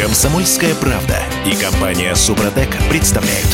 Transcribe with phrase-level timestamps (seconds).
[0.00, 3.48] Комсомольская правда и компания Супротек представляют.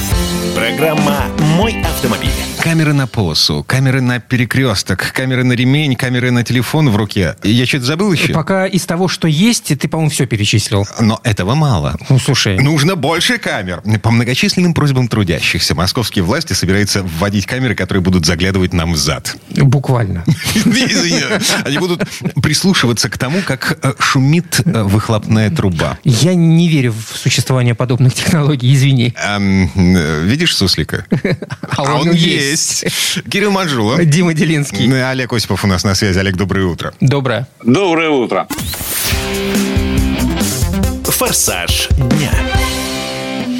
[0.55, 1.25] Программа
[1.57, 2.31] «Мой автомобиль».
[2.61, 7.37] Камеры на полосу, камеры на перекресток, камеры на ремень, камеры на телефон в руке.
[7.45, 8.33] Я что-то забыл еще?
[8.33, 10.87] Пока из того, что есть, ты, по-моему, все перечислил.
[10.99, 11.97] Но этого мало.
[12.09, 12.59] Ну, слушай.
[12.59, 13.83] Нужно больше камер.
[14.03, 19.37] По многочисленным просьбам трудящихся московские власти собираются вводить камеры, которые будут заглядывать нам в зад.
[19.51, 20.25] Буквально.
[21.65, 22.03] Они будут
[22.43, 25.99] прислушиваться к тому, как э, шумит э, выхлопная труба.
[26.03, 29.15] Я не верю в существование подобных технологий, извини.
[29.23, 29.71] Эм,
[30.27, 31.07] видишь суслика?
[31.77, 32.87] А он есть.
[33.31, 34.03] Кирилл Манжула.
[34.05, 34.87] Дима Делинский.
[35.11, 36.19] Олег Осипов у нас на связи.
[36.19, 36.95] Олег, доброе утро.
[37.01, 37.47] Доброе.
[37.63, 38.47] Доброе утро.
[41.05, 42.31] «Форсаж дня».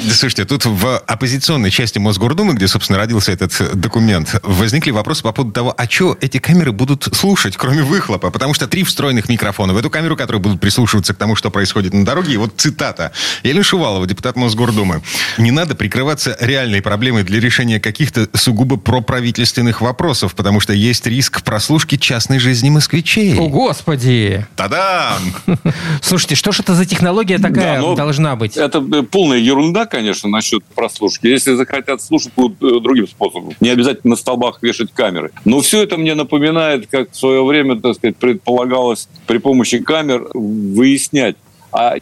[0.07, 5.31] Да, Слушайте, тут в оппозиционной части Мосгордумы, где, собственно, родился этот документ, возникли вопросы по
[5.31, 8.31] поводу того, а что эти камеры будут слушать, кроме выхлопа?
[8.31, 11.93] Потому что три встроенных микрофона в эту камеру, которые будут прислушиваться к тому, что происходит
[11.93, 12.33] на дороге.
[12.33, 13.11] И вот цитата.
[13.43, 15.01] Елена Шувалова, депутат Мосгордумы.
[15.37, 21.41] Не надо прикрываться реальной проблемой для решения каких-то сугубо проправительственных вопросов, потому что есть риск
[21.43, 23.37] прослушки частной жизни москвичей.
[23.37, 24.45] О, господи!
[24.55, 25.35] Та-дам!
[26.01, 28.57] Слушайте, что ж это за технология такая Да, но должна быть?
[28.57, 31.25] Это э, полная ерунда, конечно, насчет прослушки.
[31.25, 33.53] Если захотят слушать, будут э, другим способом.
[33.59, 35.31] Не обязательно на столбах вешать камеры.
[35.43, 40.27] Но все это мне напоминает, как в свое время, так сказать, предполагалось при помощи камер
[40.35, 41.35] выяснять,
[41.71, 41.95] а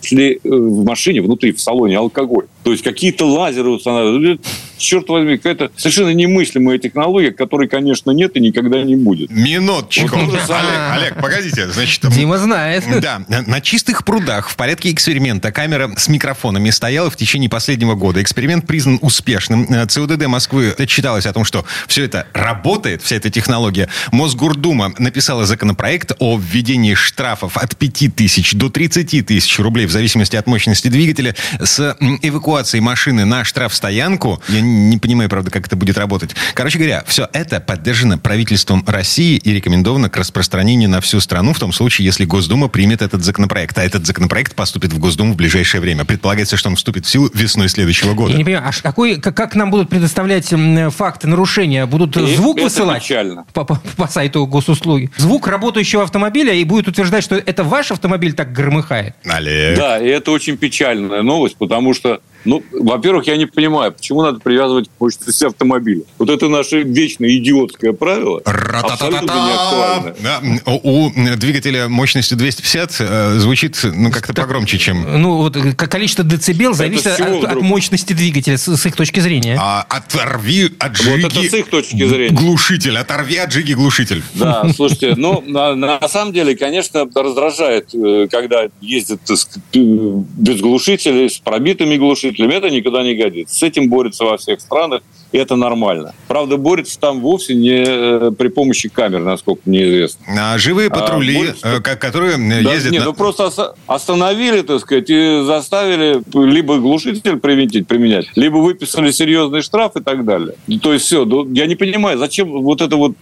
[0.00, 2.46] если э, в машине, внутри, в салоне алкоголь.
[2.62, 4.40] То есть какие-то лазеры устанавливают.
[4.76, 9.30] Черт возьми, какая-то совершенно немыслимая технология, которой, конечно, нет и никогда не будет.
[9.30, 10.16] Минуточку.
[10.16, 10.34] Вот.
[10.48, 11.68] Олег, Олег, погодите.
[11.68, 12.84] Значит, Дима знает.
[13.00, 18.22] Да, на чистых прудах в порядке эксперимента камера с микрофонами стояла в течение последнего года.
[18.22, 19.64] Эксперимент признан успешным.
[19.70, 23.88] Э, ЦУДД Москвы отчиталась о том, что все это работает, вся эта технология.
[24.12, 30.36] Мосгордума написала законопроект о введении штрафов от 5 тысяч до 30 тысяч рублей в зависимости
[30.36, 32.18] от мощности двигателя с м,
[32.50, 34.42] эвакуацией машины на штрафстоянку.
[34.48, 36.34] Я не понимаю, правда, как это будет работать.
[36.54, 41.58] Короче говоря, все это поддержано правительством России и рекомендовано к распространению на всю страну в
[41.60, 43.78] том случае, если Госдума примет этот законопроект.
[43.78, 46.04] А этот законопроект поступит в Госдуму в ближайшее время.
[46.04, 48.32] Предполагается, что он вступит в силу весной следующего года.
[48.32, 50.52] Я не понимаю, а какой, как, как нам будут предоставлять
[50.96, 51.86] факты нарушения?
[51.86, 53.44] Будут И звук это высылать печально.
[53.52, 55.10] по, по- по сайту госуслуги?
[55.16, 59.14] Звук работающего автомобиля и будет утверждать, что это ваш автомобиль так громыхает?
[59.24, 59.76] Олег.
[59.78, 64.40] Да, и это очень печальная новость, потому что, ну, во-первых, я не понимаю, почему надо
[64.40, 66.02] привязывать к мощности автомобиля.
[66.18, 68.40] Вот это наше вечное идиотское правило.
[68.44, 70.14] Абсолютно.
[70.20, 75.20] Да, у, двигателя мощностью 250 э, звучит ну как-то погромче, чем...
[75.20, 79.56] Ну, вот э, количество децибел зависит от, от мощности двигателя, с, с их точки зрения.
[79.60, 82.34] А, оторви от Вот жиги это с их точки зрения.
[82.34, 82.96] глушитель.
[82.96, 84.22] Оторви от жиги глушитель.
[84.34, 89.34] Да, слушайте, ну, на, на самом деле, конечно, раздражает, э, когда ездят э,
[89.74, 92.29] без глушителей, с пробитыми глушителями.
[92.38, 93.54] Это никуда не годится.
[93.58, 95.02] С этим борются во всех странах,
[95.32, 96.12] и это нормально.
[96.28, 100.24] Правда, борются там вовсе не э, при помощи камер, насколько мне известно.
[100.54, 102.92] А живые патрули, борются- э, ко- которые э, Да, ездят...
[102.92, 103.50] нет, на- ну просто
[103.86, 110.24] остановили, так сказать, и заставили либо глушитель применить, применять, либо выписали серьезный штраф и так
[110.24, 110.54] далее.
[110.82, 113.14] То есть все, я не понимаю, зачем вот это вот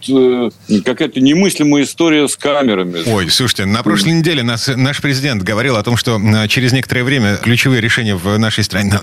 [0.85, 2.99] какая-то немыслимая история с камерами.
[3.07, 7.37] Ой, слушайте, на прошлой неделе нас, наш президент говорил о том, что через некоторое время
[7.37, 8.98] ключевые решения в нашей стране,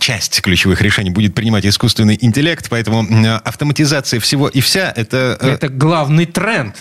[0.00, 3.06] часть ключевых решений будет принимать искусственный интеллект, поэтому
[3.44, 5.36] автоматизация всего и вся, это...
[5.40, 6.76] э, Это главный тренд.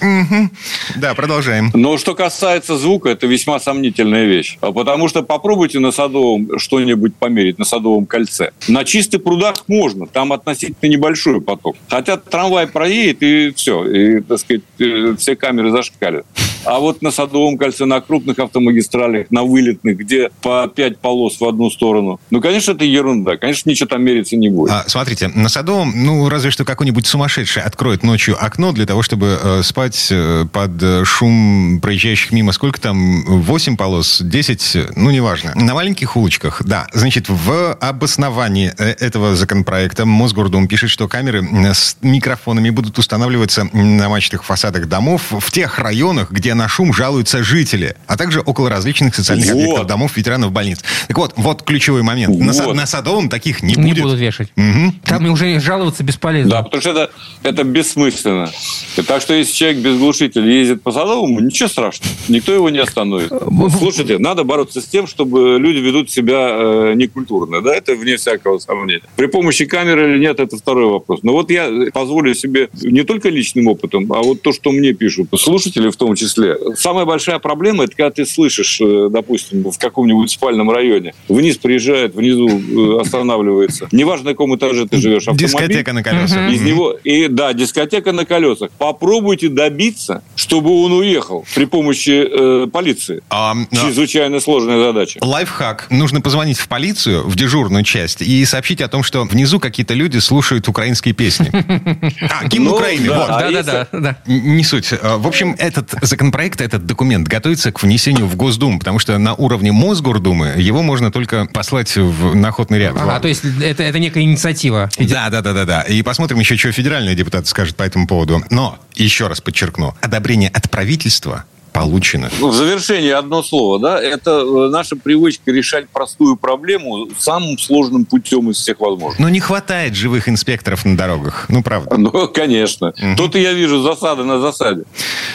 [0.95, 1.71] Да, продолжаем.
[1.73, 4.57] Но что касается звука, это весьма сомнительная вещь.
[4.61, 8.51] А Потому что попробуйте на Садовом что-нибудь померить, на Садовом кольце.
[8.67, 11.75] На чистых прудах можно, там относительно небольшой поток.
[11.89, 16.25] Хотя трамвай проедет, и все, и, так сказать, э, все камеры зашкалят.
[16.65, 21.45] А вот на Садовом кольце, на крупных автомагистралях, на вылетных, где по пять полос в
[21.45, 23.37] одну сторону, ну, конечно, это ерунда.
[23.37, 24.71] Конечно, ничего там мериться не будет.
[24.71, 29.39] А, смотрите, на Садовом, ну, разве что какой-нибудь сумасшедший откроет ночью окно для того, чтобы
[29.41, 32.51] э, спать э, под э, шум проезжающих мимо.
[32.51, 33.23] Сколько там?
[33.25, 34.21] 8 полос?
[34.21, 34.95] 10?
[34.95, 35.53] Ну, неважно.
[35.55, 36.87] На маленьких улочках, да.
[36.93, 43.69] Значит, в обосновании э, этого законопроекта Мосгордум пишет, что камеры э, с микрофонами будут устанавливаться
[43.73, 48.69] на мачтах фасадах домов в тех районах, где на шум жалуются жители, а также около
[48.69, 49.53] различных социальных Вот.
[49.53, 50.79] объектов домов ветеранов больниц.
[51.07, 52.37] Так вот, вот ключевой момент.
[52.37, 52.75] На, Вот.
[52.75, 54.01] на Садовом таких не, Не будет.
[54.03, 54.49] будут вешать.
[54.55, 54.99] Мгм.
[55.05, 56.51] Там уже жаловаться бесполезно.
[56.51, 57.11] Да, потому что это,
[57.43, 58.51] это бессмысленно.
[58.97, 62.11] И Так что если человек без глушителя ездит по Садовому, ничего страшного.
[62.27, 63.31] Никто его не остановит.
[63.77, 67.61] Слушайте, надо бороться с тем, чтобы люди ведут себя э, некультурно.
[67.61, 69.01] Да, это вне всякого сомнения.
[69.15, 71.19] При помощи камеры или нет, это второй вопрос.
[71.23, 75.27] Но вот я позволю себе не только личным опытом, а вот то, что мне пишут
[75.37, 76.57] слушатели в том числе, числе.
[76.75, 82.15] Самая большая проблема, это когда ты слышишь, э, допустим, в каком-нибудь спальном районе, вниз приезжает,
[82.15, 83.87] внизу э, останавливается.
[83.91, 85.47] Неважно, на каком этаже ты живешь, автомобиль.
[85.47, 86.51] Дискотека на колесах.
[86.51, 88.69] Из него, и да, дискотека на колесах.
[88.77, 92.27] Попробуйте добиться, чтобы он уехал при помощи
[92.65, 93.21] э, полиции.
[93.29, 95.19] А, а, Чрезвычайно сложная задача.
[95.21, 95.87] Лайфхак.
[95.89, 100.17] Нужно позвонить в полицию, в дежурную часть, и сообщить о том, что внизу какие-то люди
[100.19, 101.51] слушают украинские песни.
[102.29, 103.07] А, гимн Ну, Украины.
[103.07, 103.25] да.
[103.25, 104.17] А Да, да, да, да.
[104.27, 104.89] Не суть.
[105.01, 109.33] А, В общем, этот законопроект, этот документ готовится к внесению в Госдуму, потому что на
[109.33, 112.95] уровне Мосгордумы его можно только послать в, на охотный ряд.
[112.97, 114.89] Ага, то есть это, это некая инициатива.
[114.97, 115.81] Да, да, да, да, да.
[115.81, 118.43] И посмотрим еще, что федеральные депутаты скажут по этому поводу.
[118.49, 121.45] Но, еще раз подчеркну, одобрение от правительства
[121.77, 122.29] получено.
[122.39, 128.05] Ну, В завершение одно слово, да, это э, наша привычка решать простую проблему самым сложным
[128.05, 129.19] путем из всех возможных.
[129.19, 131.45] Но не хватает живых инспекторов на дорогах.
[131.49, 131.95] Ну, правда.
[131.97, 132.93] Ну, конечно.
[133.15, 134.83] Тут и я вижу засады на засаде.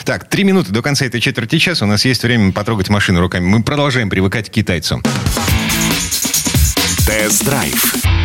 [0.05, 1.85] Так, три минуты до конца этой четверти часа.
[1.85, 3.45] У нас есть время потрогать машину руками.
[3.45, 5.01] Мы продолжаем привыкать к китайцам.
[7.05, 8.22] Тест-драйв.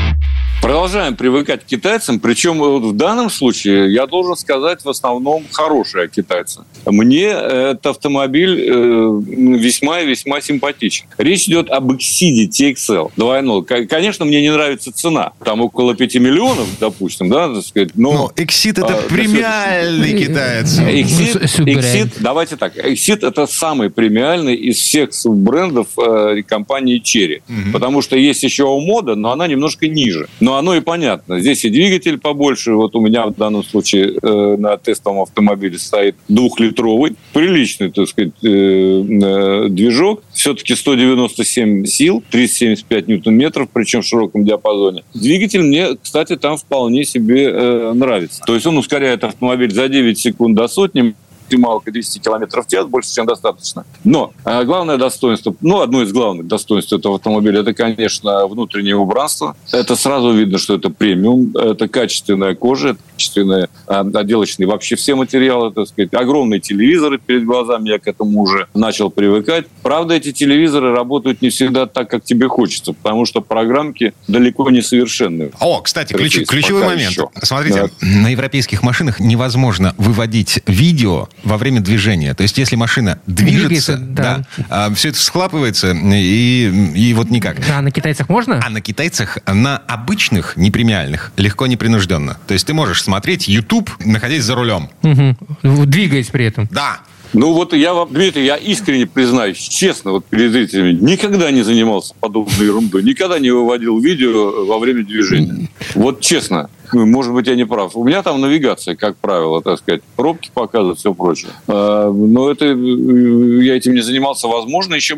[0.60, 6.06] Продолжаем привыкать к китайцам, причем вот в данном случае я должен сказать в основном хорошие
[6.06, 6.64] о китайцах.
[6.84, 9.20] Мне этот автомобиль э,
[9.56, 11.06] весьма и весьма симпатичен.
[11.16, 13.64] Речь идет об Exceed TXL 2.0.
[13.64, 15.30] К- Конечно, мне не нравится цена.
[15.44, 17.90] Там около 5 миллионов, допустим, да, так сказать.
[17.94, 20.76] Но, Но Exit это а, премиальный китаец.
[20.80, 21.84] Exit, С- суббренд.
[21.84, 27.42] Exit, давайте так, Exit это самый премиальный из всех суббрендов э, компании Cherry.
[27.72, 30.28] Потому что есть еще мода, но она немножко ниже.
[30.48, 31.40] Но оно и понятно.
[31.40, 32.72] Здесь и двигатель побольше.
[32.72, 38.32] Вот у меня в данном случае э, на тестовом автомобиле стоит двухлитровый, приличный, так сказать,
[38.42, 40.22] э, э, движок.
[40.32, 45.04] Все-таки 197 сил, 375 ньютон-метров, причем в широком диапазоне.
[45.12, 48.42] Двигатель мне, кстати, там вполне себе э, нравится.
[48.46, 51.14] То есть он ускоряет автомобиль за 9 секунд до сотни,
[51.48, 53.84] максималка 200 км в час, больше, чем достаточно.
[54.04, 59.56] Но э, главное достоинство, ну, одно из главных достоинств этого автомобиля, это, конечно, внутреннее убранство.
[59.72, 65.14] Это сразу видно, что это премиум, это качественная кожа, это качественные э, отделочные вообще все
[65.16, 66.14] материалы, так сказать.
[66.14, 69.66] Огромные телевизоры перед глазами, я к этому уже начал привыкать.
[69.82, 74.82] Правда, эти телевизоры работают не всегда так, как тебе хочется, потому что программки далеко не
[74.82, 75.50] совершенные.
[75.58, 77.10] О, кстати, ключ- ключевой момент.
[77.10, 77.28] еще.
[77.42, 82.34] Смотрите, на европейских машинах невозможно выводить видео во время движения.
[82.34, 84.90] То есть, если машина движется, Двигается, да.
[84.94, 87.56] все это схлапывается, и, и вот никак.
[87.70, 88.60] А на китайцах можно?
[88.64, 92.36] А на китайцах, на обычных, непремиальных, легко непринужденно.
[92.46, 94.90] То есть ты можешь смотреть YouTube, находясь за рулем.
[95.02, 95.36] Мгм.
[95.62, 96.68] Двигаясь при этом.
[96.70, 96.98] Да.
[97.32, 102.14] Ну вот я вам, Дмитрий, я искренне признаюсь, честно, вот перед зрителями, никогда не занимался
[102.20, 105.68] подобной ерундой, никогда не выводил видео во время движения.
[105.94, 106.68] Вот честно.
[106.92, 107.96] Ну, Может быть, я не прав.
[107.96, 111.50] У меня там навигация, как правило, так сказать, пробки показывают, все прочее.
[111.66, 115.16] А, Но это э, я этим не занимался, возможно, еще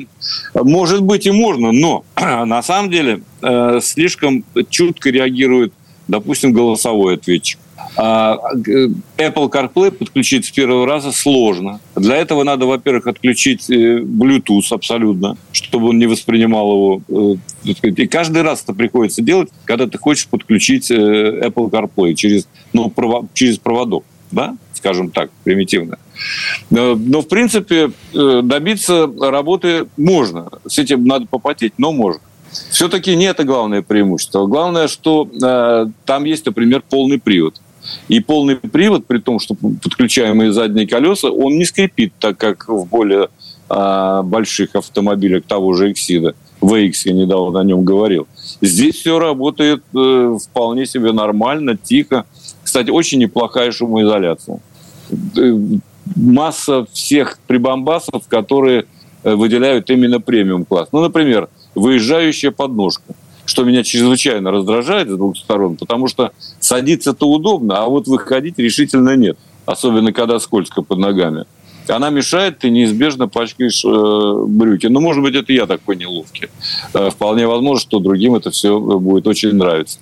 [0.55, 5.73] может быть и можно, но на самом деле э, слишком чутко реагирует,
[6.09, 7.59] допустим, голосовой ответчик.
[7.97, 11.81] А, Apple CarPlay подключить с первого раза сложно.
[11.97, 17.37] Для этого надо, во-первых, отключить э, Bluetooth абсолютно, чтобы он не воспринимал его.
[17.65, 17.75] э.
[17.83, 22.93] И каждый раз это приходится делать, когда ты хочешь подключить э, Apple CarPlay через, ну,
[22.95, 24.05] прово- через проводок.
[24.31, 24.57] Да?
[24.81, 25.99] скажем так, примитивно.
[26.71, 30.49] Но, в принципе, добиться работы можно.
[30.67, 32.23] С этим надо попотеть, но можно.
[32.71, 34.47] Все-таки не это главное преимущество.
[34.47, 37.61] Главное, что э, там есть, например, полный привод.
[38.09, 42.85] И полный привод, при том, что подключаемые задние колеса, он не скрипит, так как в
[42.87, 43.29] более
[43.69, 46.35] э, больших автомобилях того же Exida.
[46.61, 48.27] VX я недавно о нем говорил.
[48.61, 52.27] Здесь все работает э, вполне себе нормально, тихо.
[52.63, 54.61] Кстати, очень неплохая шумоизоляция.
[55.37, 55.59] Э,
[56.17, 58.87] Масса всех прибамбасов, которые
[59.23, 60.89] э, выделяют именно премиум класс.
[60.93, 63.15] Ну, например, выезжающая подножка
[63.51, 66.31] что меня чрезвычайно раздражает с двух сторон, потому что
[66.61, 69.37] садиться-то удобно, а вот выходить решительно нет.
[69.67, 71.47] Особенно, когда скользко под ногами.
[71.89, 74.87] Она мешает, ты неизбежно пачкаешь э, брюки.
[74.87, 76.49] Ну, может быть, это я такой неловкий.
[76.95, 79.99] Э, вполне возможно, что другим это все будет очень нравиться.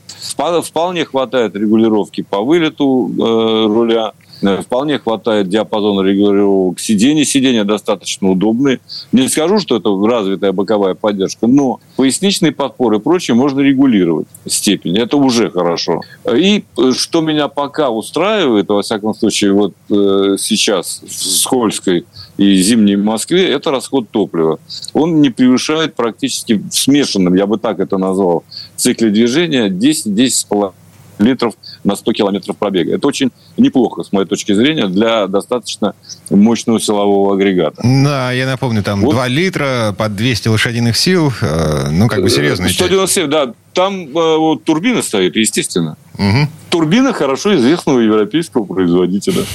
[0.63, 4.13] Вполне хватает регулировки по вылету э, руля.
[4.41, 7.25] Вполне хватает диапазона регулировок сидений.
[7.25, 8.81] Сиденья достаточно удобные.
[9.13, 14.97] Не скажу, что это развитая боковая поддержка, но поясничные подпоры и прочее можно регулировать степень.
[14.99, 16.03] Это уже хорошо.
[16.33, 22.05] И э, что меня пока устраивает, во всяком случае, вот э, сейчас в скользкой
[22.37, 24.59] и зимней Москве, это расход топлива.
[24.93, 28.45] Он не превышает практически в смешанном, я бы так это назвал,
[28.77, 30.73] цикле движения 10-10,5
[31.19, 32.95] литров на 100 километров пробега.
[32.95, 35.95] Это очень неплохо, с моей точки зрения, для достаточно
[36.31, 37.81] мощного силового агрегата.
[37.83, 39.13] Да, я напомню, там Вот.
[39.13, 41.33] 2 литра под 200 лошадиных сил.
[41.41, 42.81] э, Ну, как бы серьезная часть.
[42.81, 43.53] 197, да.
[43.73, 45.97] Там э, вот турбина стоит, естественно.
[46.17, 46.49] Мгм.
[46.71, 49.43] Турбина хорошо известного европейского производителя.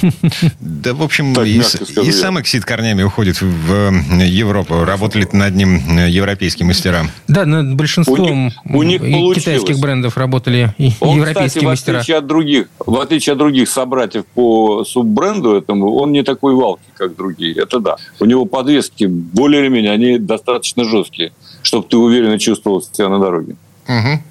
[0.60, 4.84] Да, в общем, Так, и, и сам Эксид корнями уходит в э, Европу.
[4.84, 7.06] Работали над ним э, европейские мастера.
[7.28, 11.68] Да, над большинством У них- у них китайских брендов работали и Он, европейские кстати, в
[11.68, 11.96] мастера.
[11.98, 16.82] отличие от других, в отличие от других собратьев по суббренду этому, он не такой валки,
[16.94, 17.54] как другие.
[17.54, 17.96] Это да.
[18.20, 23.18] У него подвески более или менее, они достаточно жесткие, чтобы ты уверенно чувствовал себя на
[23.20, 23.56] дороге.
[23.88, 24.22] Мгм.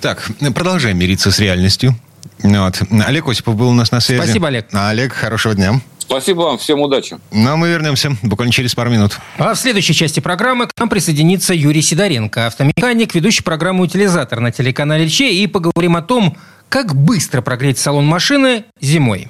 [0.00, 1.96] Так, продолжаем мириться с реальностью.
[2.42, 2.82] Вот.
[3.06, 4.22] Олег Осипов был у нас на связи.
[4.22, 4.68] Спасибо, Олег.
[4.72, 5.80] Олег, хорошего дня.
[5.98, 7.18] Спасибо вам, всем удачи.
[7.32, 9.18] Ну, а мы вернемся буквально через пару минут.
[9.38, 14.52] А в следующей части программы к нам присоединится Юрий Сидоренко, автомеханик, ведущий программу «Утилизатор» на
[14.52, 16.36] телеканале Че, и поговорим о том,
[16.68, 19.28] как быстро прогреть салон машины зимой.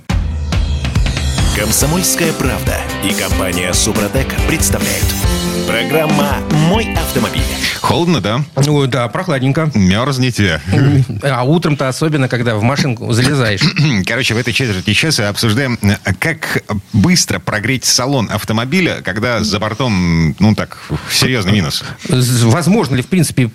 [1.57, 5.07] Комсомольская правда и компания Супротек представляют.
[5.67, 6.37] Программа
[6.69, 7.43] «Мой автомобиль».
[7.81, 8.45] Холодно, да?
[8.67, 9.71] Ой, да, прохладненько.
[9.75, 10.61] Мерзнете.
[11.23, 13.63] А утром-то особенно, когда в машинку залезаешь.
[14.07, 15.79] Короче, в этой четверти часа обсуждаем,
[16.19, 20.79] как быстро прогреть салон автомобиля, когда за бортом, ну так,
[21.11, 21.85] серьезный минус.
[22.09, 23.51] Возможно ли, в принципе,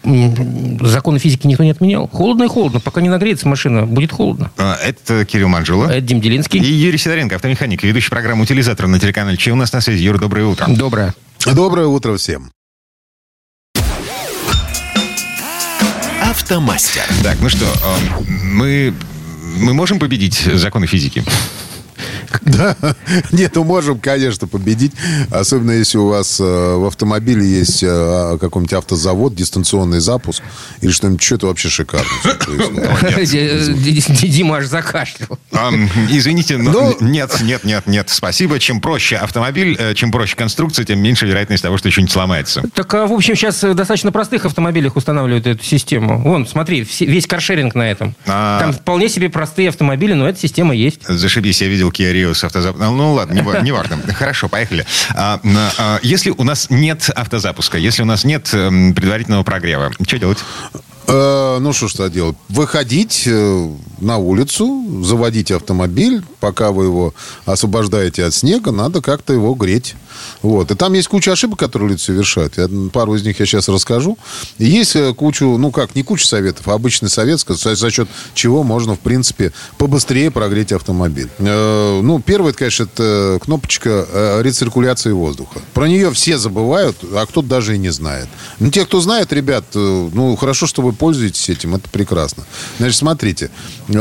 [0.81, 2.07] законы физики никто не отменял?
[2.07, 2.79] Холодно и холодно.
[2.79, 4.51] Пока не нагреется машина, будет холодно.
[4.57, 5.87] А, Это Кирилл Манжула.
[5.87, 6.59] Это Дим И Делинский.
[6.59, 9.51] Юрий Сидоренко, автомеханик, ведущий программы «Утилизатор» на телеканале Че.
[9.51, 10.03] У нас на связи.
[10.03, 10.67] Юр, доброе утро.
[10.67, 11.13] Доброе.
[11.45, 12.51] Доброе утро всем.
[16.21, 17.03] Автомастер.
[17.23, 18.93] Так, ну что, э, мы,
[19.57, 21.23] мы можем победить законы физики?
[22.41, 22.75] Да,
[23.31, 24.93] нет, ну можем, конечно, победить.
[25.29, 30.41] Особенно если у вас э, в автомобиле есть э, какой-нибудь автозавод, дистанционный запуск
[30.81, 32.07] или что-нибудь, что это вообще шикарно.
[34.21, 35.39] Дима аж закашлял.
[36.09, 38.59] Извините, но Ну- нет, нет, нет, нет, спасибо.
[38.59, 42.63] Чем проще автомобиль, э, чем проще конструкция, тем меньше вероятность того, что что-нибудь сломается.
[42.73, 46.21] Так, а, в общем, сейчас в достаточно простых автомобилях устанавливают эту систему.
[46.21, 48.15] Вон, смотри, весь каршеринг на этом.
[48.27, 48.59] А.
[48.59, 50.99] Там вполне себе простые автомобили, но эта система есть.
[51.07, 52.97] Зашибись, я видел Kia С автозапуском.
[52.97, 53.99] Ну ладно, не, не важно.
[54.13, 54.85] Хорошо, поехали.
[55.15, 55.39] А,
[55.77, 60.39] а, если у нас нет автозапуска, если у нас нет эм, предварительного прогрева, что делать?
[61.07, 62.35] Э, Ну, что ж тогда делать?
[62.49, 66.23] Выходить э, на улицу, заводить автомобиль.
[66.39, 67.13] Пока вы его
[67.45, 69.95] освобождаете от снега, надо как-то его греть.
[70.41, 70.71] Вот.
[70.71, 72.57] И там есть куча ошибок, которые люди совершают.
[72.57, 74.17] Я, пару из них я сейчас расскажу.
[74.57, 78.63] И есть э, кучу, ну как, не куча советов, а обычный совет, за, счет чего
[78.63, 81.29] можно, в принципе, побыстрее прогреть автомобиль.
[81.39, 85.59] Ну, первое, конечно, это кнопочка рециркуляции воздуха.
[85.73, 88.27] Про нее все забывают, а кто-то даже и не знает.
[88.59, 92.43] Ну, те, кто знает, ребят, ну, хорошо, что вы пользуетесь этим, это прекрасно.
[92.79, 93.49] Значит, смотрите,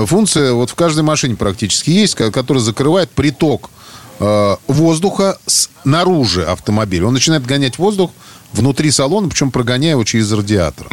[0.07, 3.71] функция вот в каждой машине практически есть, которая закрывает приток
[4.19, 7.07] э, воздуха снаружи автомобиля.
[7.07, 8.11] Он начинает гонять воздух
[8.53, 10.87] внутри салона, причем прогоняя его через радиатор.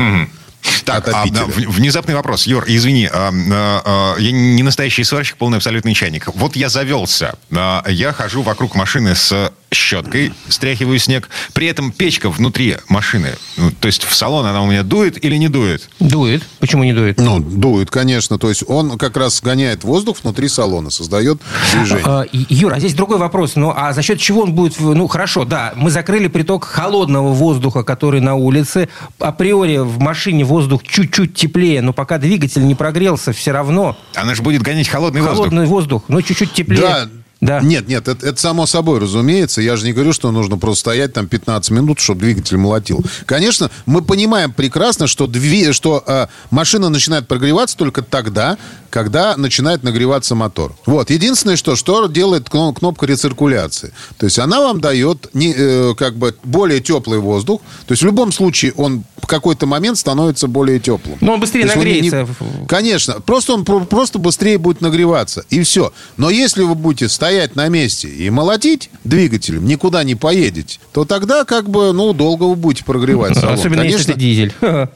[0.86, 2.48] Так, а, внезапный вопрос.
[2.48, 6.28] Юр, извини, а, а, а, я не настоящий сварщик, полный абсолютный чайник.
[6.34, 7.36] Вот я завелся.
[7.56, 11.30] а, Я хожу вокруг машины с щеткой, стряхиваю снег.
[11.54, 13.34] При этом печка внутри машины.
[13.58, 15.90] Ну, то есть в салон она у меня дует или не дует?
[16.00, 16.44] Дует.
[16.60, 17.20] Почему не дует?
[17.20, 18.38] Ну, дует, конечно.
[18.38, 21.40] То есть он как раз гоняет воздух внутри салона, создает
[21.74, 22.06] движение.
[22.06, 23.56] А, Юра, а здесь другой вопрос.
[23.56, 24.80] Ну, а за счет чего он будет...
[24.80, 28.90] Ну, хорошо, да, мы закрыли приток холодного воздуха, который на улице.
[29.20, 34.42] Априори в машине воздух чуть-чуть теплее, но пока двигатель не прогрелся, все равно Она же
[34.42, 35.38] будет гонять холодный воздух.
[35.38, 36.82] холодный воздух, но чуть-чуть теплее.
[36.82, 37.10] Да.
[37.40, 37.60] Да.
[37.62, 39.62] Нет, нет, это, это само собой разумеется.
[39.62, 43.04] Я же не говорю, что нужно просто стоять там 15 минут, чтобы двигатель молотил.
[43.28, 48.58] Конечно, мы понимаем прекрасно, что, дви- что э, машина начинает прогреваться только тогда,
[48.90, 50.76] когда начинает нагреваться мотор.
[50.88, 51.12] Вот.
[51.12, 53.94] Единственное, что, что делает кно- кнопка рециркуляции.
[54.18, 57.62] То есть она вам дает не, э, как бы более теплый воздух.
[57.86, 61.18] То есть в любом случае он в какой-то момент становится более теплым.
[61.22, 62.28] Но он быстрее То он не- не- нагреется.
[62.68, 63.14] Конечно.
[63.22, 65.44] Просто он про- просто быстрее будет нагреваться.
[65.52, 65.94] И все.
[66.16, 71.46] Но если вы будете стоять на месте и молотить двигателем, никуда не поедете, то тогда
[71.46, 73.56] как бы, ну, долго вы будете прогревать салон.
[73.56, 74.54] Особенно если Конечно, это дизель.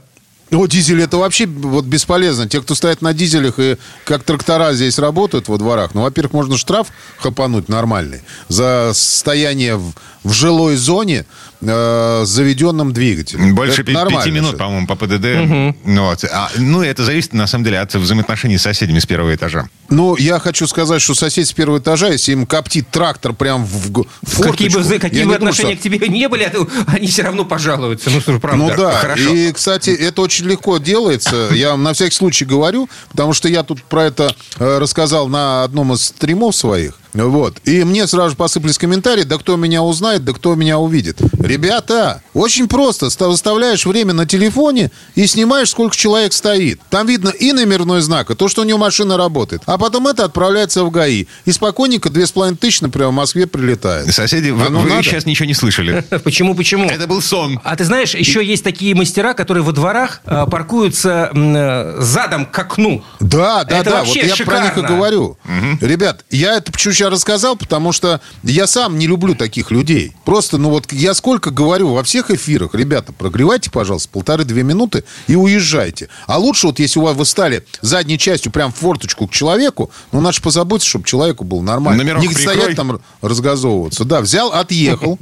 [0.52, 2.48] о, дизель это вообще вот бесполезно.
[2.48, 6.58] Те, кто стоят на дизелях и как трактора здесь работают во дворах, ну, во-первых, можно
[6.58, 11.26] штраф хапануть нормальный за стояние в, в жилой зоне
[11.62, 13.56] э, с заведенным двигателем.
[13.56, 15.76] Больше Это пяти минут, по-моему, по ПДД.
[15.86, 16.24] Ну, вот.
[16.32, 19.70] А, ну, это зависит, на самом деле, от взаимоотношений с соседями с первого этажа.
[19.90, 24.06] Ну, я хочу сказать, что сосед с первого этажа, если им коптит трактор прям в,
[24.22, 26.52] в Какие бы, какие бы не думаю, отношения что- к тебе не были,
[26.88, 28.10] они все равно пожалуются.
[28.10, 28.58] Ну, слушай, правда.
[28.58, 29.34] Ну да, Хорошо.
[29.34, 31.50] и, кстати, это очень очень легко делается.
[31.54, 35.64] Я вам на всякий случай говорю, потому что я тут про это э, рассказал на
[35.64, 36.98] одном из стримов своих.
[37.14, 37.58] Вот.
[37.66, 41.20] И мне сразу же посыпались комментарии, да кто меня узнает, да кто меня увидит.
[41.40, 43.10] Ребята, очень просто.
[43.10, 46.80] Ста- Выставляешь время на телефоне и снимаешь, сколько человек стоит.
[46.90, 49.62] Там видно и номерной знак, и то, что у него машина работает.
[49.66, 51.26] А потом это отправляется в ГАИ.
[51.46, 54.14] И спокойненько 2500 тысяч, например, в Москве прилетает.
[54.14, 55.04] Соседи, вы, А ну вы надо.
[55.04, 56.04] сейчас ничего не слышали.
[56.24, 56.90] Почему, почему?
[56.90, 57.60] Это был сон.
[57.64, 62.58] А ты знаешь, еще есть такие мастера, которые во дворах э, паркуются э, задом к
[62.60, 63.04] окну.
[63.20, 63.92] Да, да, да.
[64.00, 65.38] Вот вообще я про них и говорю.
[65.82, 70.14] Ребят, я это почему сейчас рассказал, потому что я сам не люблю таких людей.
[70.24, 75.36] Просто, ну вот я сколько говорю во всех эфирах, ребята, прогревайте, пожалуйста, полторы-две минуты и
[75.36, 76.10] уезжайте.
[76.28, 79.92] А лучше вот если у вас вы стали задней частью прям в форточку к человеку,
[80.12, 82.04] ну надо же позаботиться, чтобы человеку было нормально.
[82.04, 82.56] Номерок не прикрой.
[82.56, 84.06] стоять там разгазовываться.
[84.06, 85.18] Да, взял, отъехал.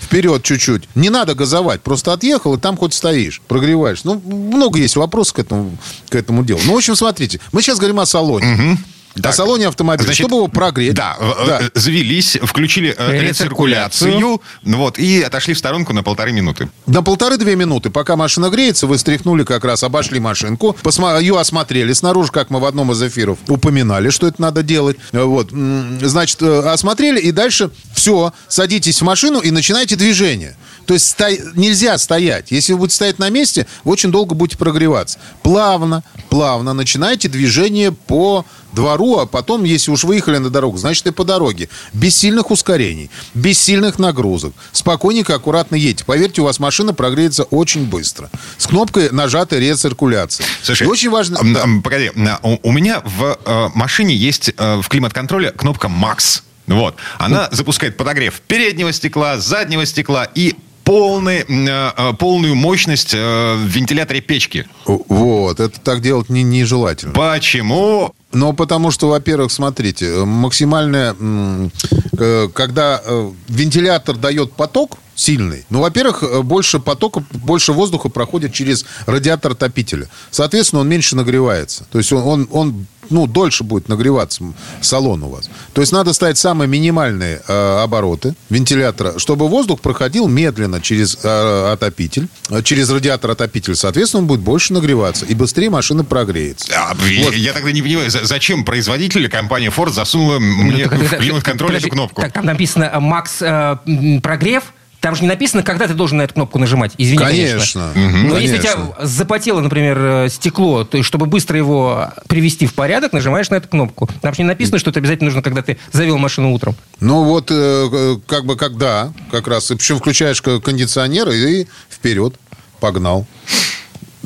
[0.00, 0.88] Вперед чуть-чуть.
[0.94, 4.04] Не надо газовать, просто отъехал, и там хоть стоишь, прогреваешь.
[4.04, 5.76] Ну, много есть вопросов к этому,
[6.08, 6.60] к этому делу.
[6.66, 8.76] Ну, в общем, смотрите, мы сейчас говорим о салоне.
[8.76, 9.34] О Так.
[9.34, 10.06] салоне автомобиля.
[10.06, 10.94] Значит, Чтобы его прогреть.
[10.94, 14.10] Да, э, э, завелись, включили э, Рециркуляцию.
[14.10, 16.68] рециркуляцию, ну вот, и отошли в сторонку на полторы минуты.
[16.86, 21.92] На полторы-две минуты, пока машина греется, вы стряхнули как раз, обошли машинку, посма- ее осмотрели
[21.92, 24.96] снаружи, как мы в одном из эфиров упоминали, что это надо делать.
[25.12, 30.56] Вот, значит, осмотрели, и дальше все, садитесь в машину и начинайте движение.
[30.86, 32.50] То есть сто- нельзя стоять.
[32.50, 35.18] Если вы будете стоять на месте, вы очень долго будете прогреваться.
[35.42, 41.12] Плавно, плавно начинайте движение по двору, а потом, если уж выехали на дорогу, значит и
[41.12, 41.68] по дороге.
[41.92, 44.52] Без сильных ускорений, без сильных нагрузок.
[44.72, 46.04] Спокойненько, аккуратно едьте.
[46.04, 48.30] Поверьте, у вас машина прогреется очень быстро.
[48.58, 50.44] С кнопкой нажатой рециркуляции.
[50.62, 51.38] Слушай, и очень важно...
[51.42, 51.64] да.
[51.82, 52.28] Погоди, м,
[52.62, 56.42] у, меня в э, машине есть э, в климат-контроле кнопка Max.
[56.66, 56.96] Вот.
[57.18, 63.66] Она запускает подогрев переднего стекла, заднего стекла и полный, э, э, полную мощность э, в
[63.66, 64.66] вентиляторе печки.
[64.84, 67.12] Вот, это так делать не, нежелательно.
[67.14, 68.14] Почему?
[68.32, 71.70] Ну, потому что, во-первых, смотрите, максимальная, м,
[72.18, 73.00] э, когда
[73.48, 80.08] вентилятор дает поток сильный, ну, во-первых, больше потока, больше воздуха проходит через радиатор отопителя.
[80.30, 81.86] Соответственно, он меньше нагревается.
[81.92, 84.42] То есть он, он, он, ну, дольше будет нагреваться
[84.80, 85.48] салон у вас.
[85.72, 91.72] То есть надо ставить самые минимальные э, обороты вентилятора, чтобы воздух проходил медленно через э,
[91.72, 93.74] отопитель, э, через радиатор отопителя.
[93.74, 96.72] Соответственно, он будет больше нагреваться и быстрее машина прогреется.
[96.76, 101.00] А, я- Я тогда не понимаю, за- зачем производитель компания Ford засунула мне Ну, так
[101.00, 102.22] в климат-контроль эту кнопку?
[102.22, 103.76] Так, там написано э, Макс э,
[104.22, 104.64] прогрев.
[105.04, 106.92] Там же не написано, когда ты должен на эту кнопку нажимать.
[106.96, 107.52] Извини, Конечно.
[107.52, 107.92] конечно.
[107.94, 108.28] Мгм.
[108.28, 108.94] Но если у Конечно.
[108.94, 113.56] тебя запотело, например, э, стекло, то есть, чтобы быстро его привести в порядок, нажимаешь на
[113.56, 114.08] эту кнопку.
[114.22, 116.74] Там же не написано, что это обязательно нужно, когда ты завел машину утром.
[117.00, 119.70] Ну вот, э, как бы, когда, как раз.
[119.70, 122.36] И причем включаешь кондиционер и вперед.
[122.80, 123.26] Погнал.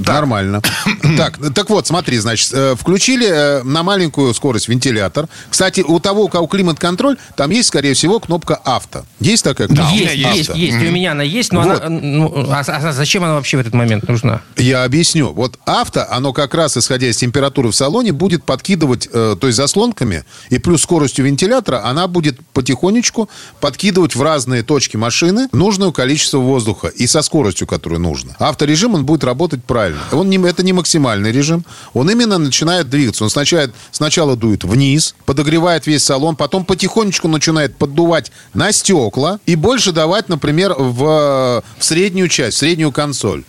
[0.07, 0.63] Нормально.
[1.17, 5.29] так, так вот, смотри, значит, э, включили э, на маленькую скорость вентилятор.
[5.51, 9.05] Кстати, у того, у кого климат-контроль, там есть, скорее всего, кнопка авто.
[9.21, 9.93] Есть такая кнопка?
[9.93, 10.55] меня есть, есть, есть.
[10.55, 10.83] есть.
[10.83, 11.83] И у меня она есть, но Вот.
[11.83, 11.89] она...
[11.89, 14.43] ну, а, а зачем она вообще в этот момент нужна?
[14.57, 15.33] Я объясню.
[15.33, 19.57] Вот авто, оно как раз, исходя из температуры в салоне, будет подкидывать, э, то есть
[19.57, 23.29] заслонками, и плюс скоростью вентилятора, она будет потихонечку
[23.61, 28.37] подкидывать в разные точки машины нужное количество воздуха и со скоростью, которую нужно.
[28.39, 29.88] Авторежим, он будет работать правильно.
[30.13, 31.65] Он не, это не максимальный режим.
[31.95, 33.25] Он именно начинает двигаться.
[33.25, 39.55] Он сначала, сначала дует вниз, подогревает весь салон, потом потихонечку начинает поддувать на стекла и
[39.55, 43.45] больше давать, например, в, в среднюю часть, в среднюю консоль.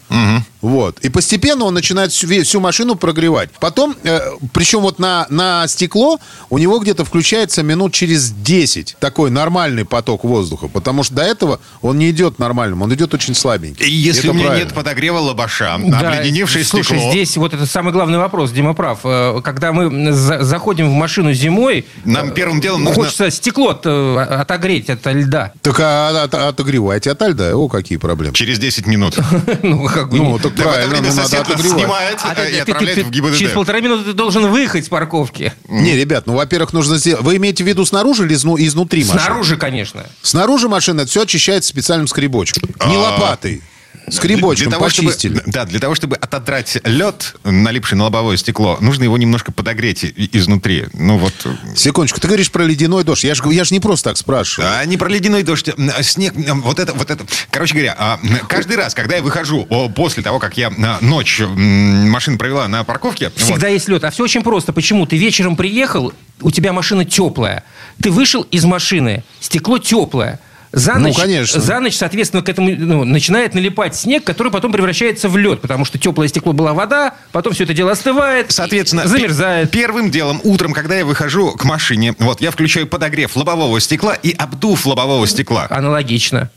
[0.62, 1.00] Вот.
[1.00, 3.50] И постепенно он начинает всю, всю машину прогревать.
[3.60, 4.20] Потом, э,
[4.52, 10.26] причем вот на, на стекло у него где-то включается минут через 10 такой нормальный поток
[10.26, 10.68] воздуха.
[10.68, 13.86] Потому что до этого он не идет нормальным, он идет очень слабенький.
[13.86, 14.66] И если Это у меня правильно.
[14.66, 17.12] нет подогрева лобаша, Да, обледеневшее слушай, стекло...
[17.12, 19.00] здесь вот это самый главный вопрос, Дима прав.
[19.04, 23.70] Э, Когда мы за- заходим в машину зимой, Нам э, первым делом нужно- хочется стекло
[23.72, 25.54] отогреть от льда.
[25.62, 27.56] Так а, от- отогревайте от льда.
[27.56, 28.34] О, какие проблемы.
[28.34, 29.18] Через 10 минут.
[29.64, 31.80] Ну, как бы Ну, так правильно, ну, надо отогревать.
[31.82, 33.38] снимает А э, и отправляет в ГИБДД.
[33.38, 35.54] Через полтора минуты ты должен выехать с парковки.
[35.68, 37.24] Не, ребят, ну, во-первых, нужно сделать...
[37.24, 39.20] Вы имеете в виду снаружи или изну- изнутри машины?
[39.20, 40.06] Снаружи, конечно.
[40.22, 42.70] Снаружи машина все очищается специальным скребочком.
[42.88, 43.00] Не А.
[43.00, 43.62] лопатой.
[44.10, 45.42] Скребочком Для того, чтобы, почистили.
[45.46, 50.88] да, для того, чтобы отодрать лед, налипший на лобовое стекло, нужно его немножко подогреть изнутри.
[50.94, 51.34] Ну вот.
[51.76, 53.24] Секундочку, ты говоришь про ледяной дождь.
[53.24, 54.72] Я же я ж не просто так спрашиваю.
[54.72, 57.26] А не про ледяной дождь, а снег, вот это, вот это.
[57.52, 62.38] Короче говоря, а, каждый раз, когда я выхожу после того, как я а, ночь машину
[62.38, 64.04] провела на парковке, вот, Всегда есть лед.
[64.04, 64.74] А все очень просто.
[64.74, 65.06] Почему?
[65.06, 67.64] Ты вечером приехал, у тебя машина теплая.
[68.02, 70.40] Ты вышел из машины, стекло теплое.
[70.72, 71.60] За Ну, ночь, конечно.
[71.60, 75.84] За ночь, соответственно, к этому ну, начинает налипать снег, который потом превращается в лед, потому
[75.84, 79.72] что теплое стекло была вода, потом все это дело остывает, Соответственно, и замерзает.
[79.72, 84.14] пе- первым делом, утром, когда я выхожу к машине, вот, я включаю подогрев лобового стекла
[84.14, 85.66] и обдув лобового стекла.
[85.72, 86.50] Аналогично.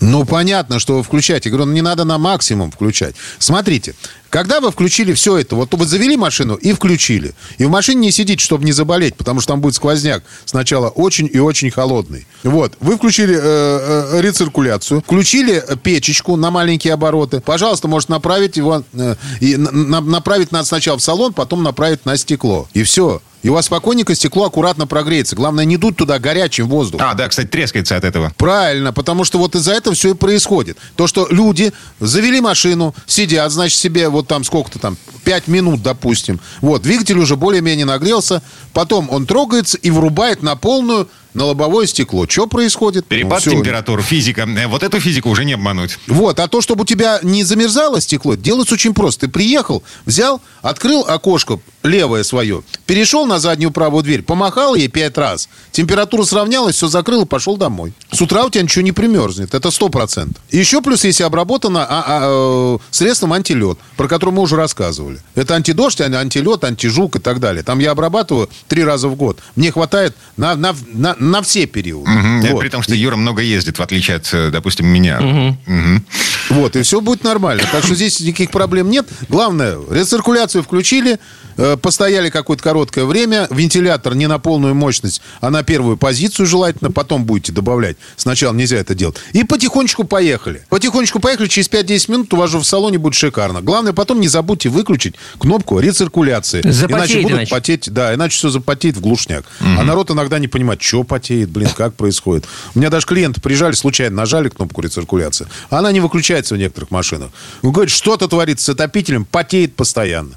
[0.00, 1.48] Ну, понятно, что вы включаете.
[1.48, 3.14] Я говорю, ну, не надо на максимум включать.
[3.38, 3.94] Смотрите,
[4.34, 7.36] когда вы включили все это, вот вы завели машину и включили.
[7.58, 11.30] И в машине не сидите, чтобы не заболеть, потому что там будет сквозняк сначала очень
[11.32, 12.26] и очень холодный.
[12.42, 17.40] Вот, вы включили э, э, рециркуляцию, включили печечку на маленькие обороты.
[17.40, 22.16] Пожалуйста, может направить его, э, и на- направить надо сначала в салон, потом направить на
[22.16, 22.66] стекло.
[22.74, 23.22] И все.
[23.44, 25.36] И у вас спокойненько стекло аккуратно прогреется.
[25.36, 27.06] Главное, не дуть туда горячим воздухом.
[27.06, 28.32] А, да, кстати, трескается от этого.
[28.38, 30.78] Правильно, потому что вот из-за этого все и происходит.
[30.96, 36.40] То, что люди завели машину, сидят, значит, себе вот там сколько-то там, 5 минут, допустим.
[36.60, 42.26] Вот, двигатель уже более-менее нагрелся, потом он трогается и врубает на полную на лобовое стекло.
[42.28, 43.06] Что происходит?
[43.06, 44.42] Перепад Ну, температур, физика.
[44.42, 45.98] Э, Вот эту физику уже не обмануть.
[46.06, 49.26] Вот, а то, чтобы у тебя не замерзало стекло, делается очень просто.
[49.26, 55.18] Ты приехал, взял, открыл окошко левое свое, перешел на заднюю правую дверь, помахал ей пять
[55.18, 57.92] раз, температура сравнялась, все закрыл и пошел домой.
[58.10, 60.42] С утра у тебя ничего не примерзнет, это сто процентов.
[60.50, 65.20] Еще плюс, если обработано а, а, э, средством антилед, про которое мы уже рассказывали.
[65.34, 67.62] Это антидождь, антилед, антижук и так далее.
[67.62, 69.38] Там я обрабатываю три раза в год.
[69.56, 72.10] Мне хватает на, на, на, на все периоды.
[72.10, 72.60] Это Вот.
[72.60, 75.20] При том, что Юра много ездит, в отличие от, э, допустим, меня.
[75.20, 76.04] Мгм.
[76.50, 77.64] Вот, и все будет нормально.
[77.72, 79.08] Так что здесь никаких проблем нет.
[79.28, 81.18] Главное, рециркуляцию включили,
[81.56, 86.90] э, постояли какое-то короткое время, вентилятор не на полную мощность, а на первую позицию желательно,
[86.90, 87.96] потом будете добавлять.
[88.16, 89.16] Сначала нельзя это делать.
[89.32, 90.62] И потихонечку поехали.
[90.68, 93.62] Потихонечку поехали, через 5-10 минут у вас же в салоне будет шикарно.
[93.62, 96.60] Главное, потом не забудьте выключить кнопку рециркуляции.
[96.62, 97.50] Запотеет иначе будут иначе.
[97.50, 99.44] потеть, да, иначе все запотеет в глушняк.
[99.60, 102.44] А народ иногда не понимает, что потеет, блин, как происходит.
[102.74, 107.30] У меня даже клиенты приезжали, случайно нажали кнопку рециркуляции, она не выключается в некоторых машинах.
[107.62, 110.34] Он говорит, что-то творится с отопителем, потеет постоянно.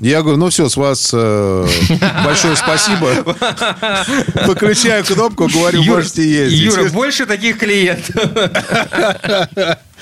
[0.00, 1.66] Я говорю, ну все, с вас э,
[2.24, 3.36] большое спасибо.
[4.46, 6.74] Выключаю кнопку, говорю, можете ездить.
[6.74, 8.14] Юра, больше таких клиентов.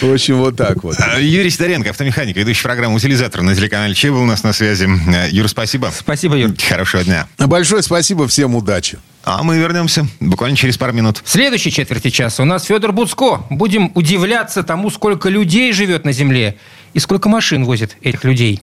[0.00, 0.96] В общем, вот так вот.
[0.98, 4.88] А, Юрий Сидоренко, автомеханик, ведущий программу «Утилизатор» на телеканале Че был у нас на связи.
[5.08, 5.92] Э, Юр, спасибо.
[5.96, 6.54] Спасибо, Юр.
[6.68, 7.26] Хорошего дня.
[7.38, 8.98] Большое спасибо, всем удачи.
[9.24, 11.20] А мы вернемся буквально через пару минут.
[11.22, 13.44] В следующей четверти часа у нас Федор Буцко.
[13.50, 16.56] Будем удивляться тому, сколько людей живет на Земле
[16.94, 18.60] и сколько машин возит этих людей.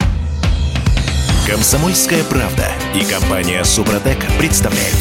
[1.47, 4.97] Комсомольская правда и компания Супротек представляют.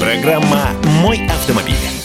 [0.00, 1.97] Программа «Мой автомобиль».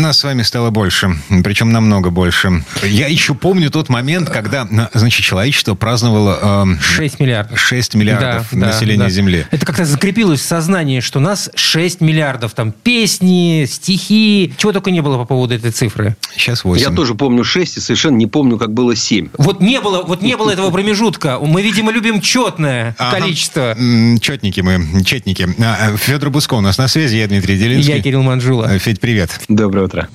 [0.00, 2.62] Нас с вами стало больше, причем намного больше.
[2.82, 7.58] Я еще помню тот момент, когда, на- значит, человечество праздновало эм, 6 миллиардов.
[7.58, 9.08] 6 миллиардов Да, да, населения да.
[9.08, 9.46] Земли.
[9.50, 12.52] Это как-то закрепилось в сознании, что нас 6 миллиардов.
[12.54, 14.52] Там песни, стихи.
[14.58, 16.16] Чего только не было по поводу этой цифры.
[16.36, 16.82] Сейчас 8.
[16.82, 19.28] Я тоже помню 6 и совершенно не помню, как было 7.
[19.38, 21.38] Вот не было, вот не было этого промежутка.
[21.40, 23.18] Мы, видимо, любим четное Ага.
[23.20, 23.74] количество.
[24.20, 25.48] Четники мы, четники.
[25.58, 27.94] А, Федор Буско у нас на связи, я Дмитрий Делинский.
[27.94, 28.66] Я Кирилл Манжула.
[28.70, 29.30] Э, Федь, привет.
[29.78, 30.08] Доброе утро.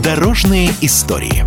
[0.00, 1.44] Дорожные истории.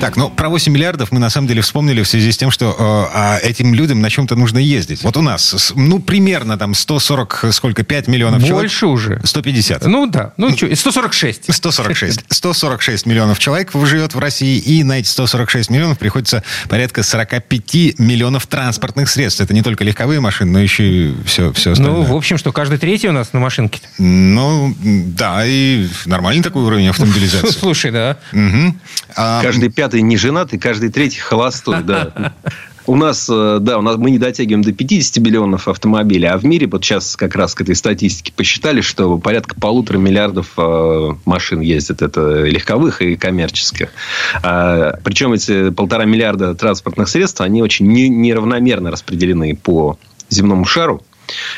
[0.00, 2.70] Так, ну про 8 миллиардов мы на самом деле вспомнили в связи с тем, что
[2.70, 5.02] э, а этим людям на чем-то нужно ездить.
[5.02, 8.62] Вот у нас, с- ну, примерно там 140, сколько, 5 миллионов человек?
[8.70, 9.20] Больше уже.
[9.24, 9.84] 150.
[9.86, 10.34] Ну да.
[10.36, 11.52] Ну что, 146.
[11.52, 12.20] 146.
[12.28, 18.46] 146 миллионов человек живет в России, и на эти 146 миллионов приходится порядка 45 миллионов
[18.46, 19.40] транспортных средств.
[19.40, 21.96] Это не только легковые машины, но еще и все, все остальное.
[21.96, 23.80] Ну, в общем, что каждый третий у нас на машинке.
[23.98, 27.48] Ну, да, и нормальный такой уровень автомобилизации.
[27.50, 28.16] Слушай, да.
[28.30, 28.78] Мгм.
[29.16, 32.32] А, Каждый пятый не женатый, каждый третий холостой, да.
[32.86, 36.46] У нас, э, да, у нас мы не дотягиваем до 50 миллионов автомобилей, а в
[36.46, 41.60] мире вот сейчас как раз к этой статистике посчитали, что порядка полутора миллиардов э, машин
[41.60, 43.90] ездит, это легковых и коммерческих.
[44.42, 49.98] А, причем эти полтора миллиарда транспортных средств, они очень не- неравномерно распределены по
[50.30, 51.02] земному шару.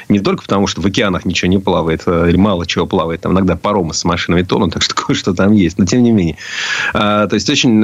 [0.09, 3.20] Не только потому, что в океанах ничего не плавает, э, или мало чего плавает.
[3.20, 5.78] Там иногда паромы с машинами тонут, так что кое-что там есть.
[5.78, 6.37] Но тем не менее.
[6.94, 7.83] А, то есть, очень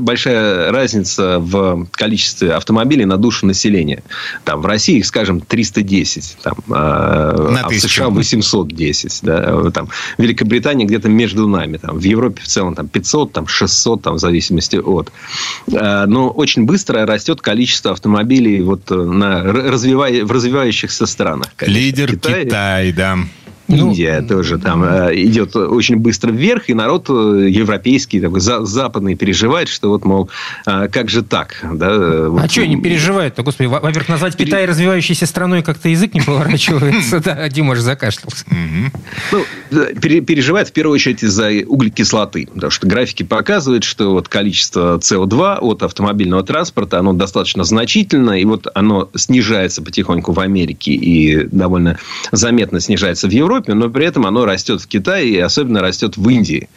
[0.00, 4.02] большая разница в количестве автомобилей на душу населения.
[4.44, 6.38] Там, в России их, скажем, 310.
[6.42, 7.74] Там, а, На а в.
[7.78, 9.20] США 810.
[9.22, 11.76] Да, там, в Великобритании где-то между нами.
[11.76, 15.12] Там, в Европе в целом там, 500, там, 600, там, в зависимости от.
[15.74, 21.21] А, Но очень быстро растет количество автомобилей вот, э, на, развивая- в развивающихся странах.
[21.56, 21.78] Конечно.
[21.78, 23.18] Лидер Китай- Китай, да.
[23.68, 28.64] Ну, Индия тоже там э, идет очень быстро вверх, и народ э, европейский, такой за,
[28.64, 30.28] западный переживает, что вот, мол,
[30.66, 31.64] э, как же так?
[31.72, 33.68] Да, а вот, что они переживают-то, господи?
[33.68, 34.50] Во-первых, назвать Пере...
[34.50, 37.20] Китай развивающейся страной как-то язык не поворачивается.
[37.20, 38.44] Да, Дима же закашлялся.
[39.30, 39.44] Ну,
[40.00, 45.82] переживает в первую очередь из-за углекислоты, потому что графики показывают, что вот количество СО2 от
[45.82, 51.98] автомобильного транспорта, оно достаточно значительно, и вот оно снижается потихоньку в Америке и довольно
[52.32, 56.16] заметно снижается в Европе, Европе, но при этом оно растет в Китае и особенно растет
[56.16, 56.68] в Индии.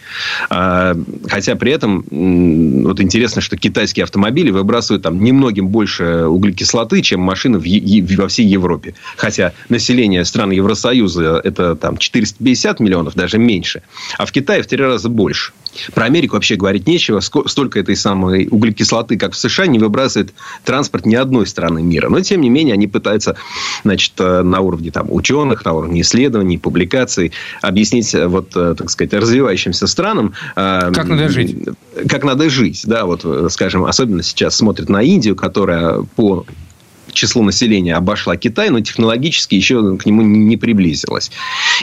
[0.50, 0.96] А,
[1.28, 2.04] хотя при этом
[2.84, 8.46] вот интересно, что китайские автомобили выбрасывают там немногим больше углекислоты, чем машины в, во всей
[8.46, 8.96] Европе.
[9.18, 13.82] Хотя население стран Евросоюза это там 450 миллионов, даже меньше.
[14.18, 15.54] А в Китае в три раза больше.
[15.94, 17.20] Про Америку вообще говорить нечего.
[17.20, 20.34] Столько этой самой углекислоты, как в США, не выбрасывает
[20.64, 22.10] транспорт ни одной страны мира.
[22.10, 23.36] Но, тем не менее, они пытаются
[23.84, 28.90] значит, э, на уровне там, ученых, на уровне исследований, публикаций объяснить, э, вот, э, так
[28.90, 30.34] сказать, развивающимся странам...
[30.56, 31.56] Как надо жить.
[32.10, 33.24] Как надо жить, да, вот,
[33.54, 36.44] скажем, особенно сейчас смотрят на Индию, которая по
[37.16, 41.32] числу населения обошла Китай, но технологически еще к нему не приблизилась.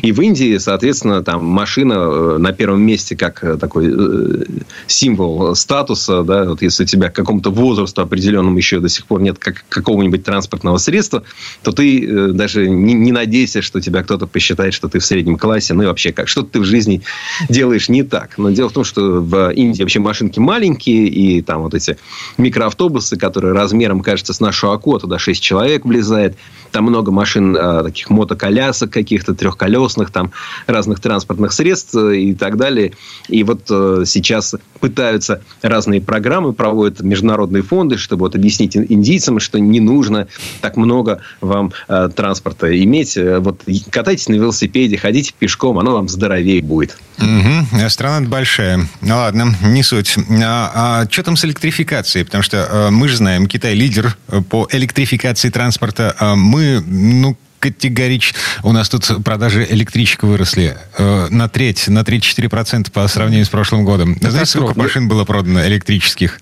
[0.02, 4.44] И в Индии, соответственно, там машина э, на первом месте как э, такой э,
[4.86, 9.20] символ статуса, да, вот если у тебя к какому-то возрасту определенному еще до сих пор
[9.20, 11.22] нет как какого-нибудь транспортного средства,
[11.62, 15.74] то ты даже не, не надейся, что тебя кто-то посчитает, что ты в среднем классе,
[15.74, 17.02] ну и вообще как, что ты в жизни
[17.48, 18.38] делаешь не так.
[18.38, 21.96] Но дело в том, что в Индии вообще машинки маленькие, и там вот эти
[22.38, 26.36] микроавтобусы, которые размером, кажется, с нашу АКО, туда 6 человек влезает.
[26.72, 30.32] Там много машин, а, таких мотоколясок каких-то, трехколесных, там
[30.66, 32.92] разных транспортных средств э, и так далее.
[33.28, 39.60] И вот э, сейчас пытаются разные программы, проводят международные фонды, чтобы вот объяснить индийцам, что
[39.60, 40.28] не нужно
[40.62, 43.18] так много вам э, транспорта иметь.
[43.18, 46.96] Вот катайтесь на велосипеде, ходите пешком, оно вам здоровее будет.
[47.18, 47.88] Угу.
[47.90, 48.88] Страна большая.
[49.02, 50.16] Ну ладно, не суть.
[50.42, 52.24] А, а что там с электрификацией?
[52.24, 54.16] Потому что мы же знаем, Китай лидер
[54.48, 56.14] по электрификации транспорта.
[56.18, 58.38] А мы, ну, категорично.
[58.64, 63.84] У нас тут продажи электричек выросли э, на треть, на 3-4% по сравнению с прошлым
[63.84, 64.14] годом.
[64.14, 66.40] Это Знаете, сколько машин было продано электрических?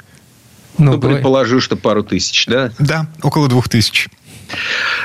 [0.78, 2.72] Ну, ну предположу, что пару тысяч, да?
[2.78, 4.09] Да, около двух тысяч.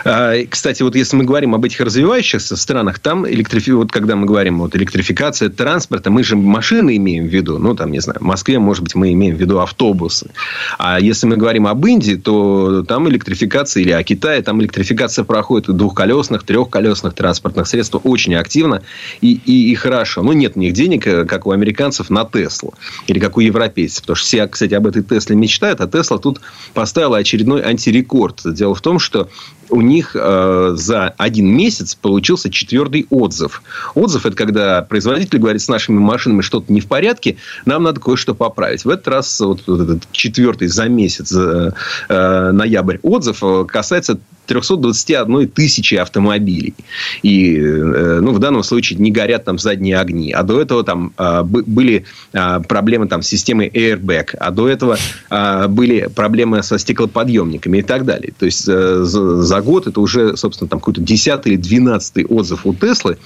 [0.04, 3.72] А, кстати, вот если мы говорим об этих развивающихся странах, там электрифи...
[3.72, 7.92] вот когда мы говорим вот электрификация транспорта, мы же машины имеем в виду, ну там,
[7.92, 10.32] не знаю, в Москве, может быть, мы имеем в виду автобусы.
[10.78, 15.76] А если мы говорим об Индии, то там электрификация, или о Китае, там электрификация проходит
[15.76, 18.82] двухколесных, трехколесных транспортных средств очень активно
[19.22, 20.24] и, и, и хорошо.
[20.24, 22.74] Ну, нет у них денег, э, как у американцев, на Теслу.
[23.08, 24.02] Или как у европейцев.
[24.02, 26.42] Потому что все, кстати, об этой Тесле мечтают, а Тесла тут
[26.74, 28.42] поставила очередной антирекорд.
[28.46, 29.30] Дело в том, что
[29.70, 33.64] у них э, за один месяц получился четвертый отзыв.
[33.96, 38.36] Отзыв– это когда производитель говорит, с нашими машинами что-то не в порядке, нам надо кое-что
[38.36, 38.86] поправить.
[38.86, 41.72] В этот раз вот, вот этот четвертый за месяц, э,
[42.10, 46.76] э, ноябрь отзыв э, касается 321 тысячи автомобилей.
[47.24, 50.32] И, э, ну, в данном случае не горят там задние огни.
[50.32, 54.36] А до этого там а, были а, проблемы там с системой airbag.
[54.40, 54.98] А до этого
[55.30, 58.34] а, были проблемы со стеклоподъемниками и так далее.
[58.38, 62.74] То есть, э, за год это уже, собственно, там какой-то 10 или 12 отзыв у
[62.74, 63.18] Теслы.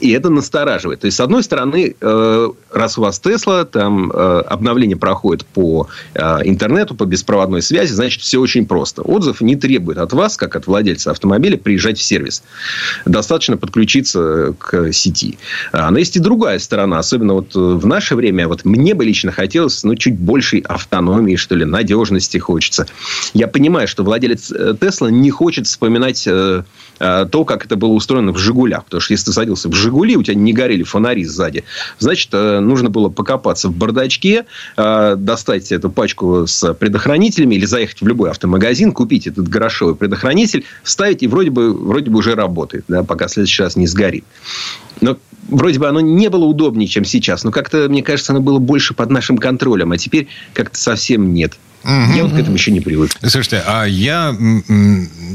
[0.00, 1.00] И это настораживает.
[1.00, 6.94] То есть, с одной стороны, э, раз у вас Тесла, там обновление проходит по интернету,
[6.94, 9.02] по беспроводной связи, значит, все очень просто.
[9.02, 12.42] Отзыв не требует от вас, как от владельца автомобиля приезжать в сервис.
[13.04, 15.38] Достаточно подключиться к сети.
[15.72, 16.98] А, но есть и другая сторона.
[16.98, 18.48] Особенно вот в наше время.
[18.48, 22.86] Вот мне бы лично хотелось ну, чуть большей автономии, что ли, надежности хочется.
[23.34, 26.64] Я понимаю, что владелец э, Тесла не хочет вспоминать э,
[26.98, 28.84] э, то, как это было устроено в «Жигулях».
[28.84, 31.64] Потому что если ты садился в «Жигули», у тебя не горели фонари сзади.
[31.98, 34.44] Значит, нужно было покопаться в бардачке,
[34.76, 40.64] достать эту пачку с предохранителями или заехать в любой автомагазин, купить этот грошовый предохранитель, двигатель
[40.82, 44.24] ставить, и вроде бы, вроде бы уже работает, да, пока следующий раз не сгорит.
[45.00, 47.44] Но вроде бы оно не было удобнее, чем сейчас.
[47.44, 49.92] Но как-то, мне кажется, оно было больше под нашим контролем.
[49.92, 51.54] А теперь как-то совсем нет.
[51.84, 52.12] Угу.
[52.14, 53.12] Я вот к этому еще не привык.
[53.20, 54.34] Слушайте, а я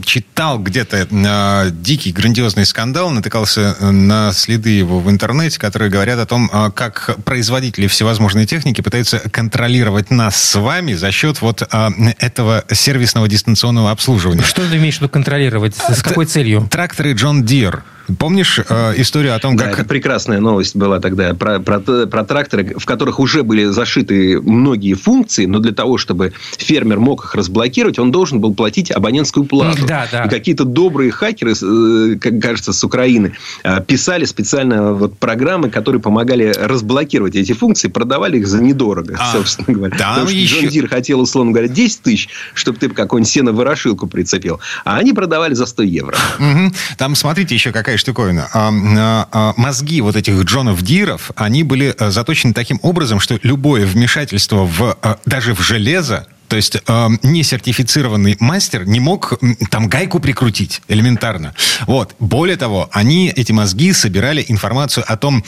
[0.03, 6.19] читал где-то э, дикий, грандиозный скандал, натыкался э, на следы его в интернете, которые говорят
[6.19, 11.61] о том, э, как производители всевозможной техники пытаются контролировать нас с вами за счет вот
[11.61, 14.43] э, этого сервисного дистанционного обслуживания.
[14.43, 15.75] Что ты имеешь в виду контролировать?
[15.75, 16.67] С какой целью?
[16.69, 17.81] Тракторы John Deere
[18.19, 19.79] Помнишь э, историю о том, Да, как...
[19.79, 24.93] это прекрасная новость была тогда про, про, про тракторы, в которых уже были зашиты многие
[24.93, 29.85] функции, но для того, чтобы фермер мог их разблокировать, он должен был платить абонентскую плату.
[29.85, 30.23] Да, да.
[30.25, 36.01] И какие-то добрые хакеры, э, как кажется, с Украины, э, писали специально вот программы, которые
[36.01, 39.97] помогали разблокировать эти функции, продавали их за недорого, А, собственно говоря.
[39.97, 44.07] там Потому что еще- John Deere хотел, условно говоря, 10 тысяч, чтобы ты какой-нибудь сено-ворошилку
[44.07, 46.15] прицепил, а они продавали за 100 евро.
[46.39, 46.73] Мгм.
[46.97, 48.49] Там, смотрите, еще какая штуковина.
[48.53, 53.39] А, а, а, мозги вот этих Джонов Диров, они были а, заточены таким образом, что
[53.43, 59.87] любое вмешательство в, а, даже в железо, то есть э, несертифицированный мастер не мог там
[59.87, 61.53] гайку прикрутить элементарно.
[61.85, 62.15] Вот.
[62.19, 65.43] Более того, они, эти мозги, собирали информацию о том,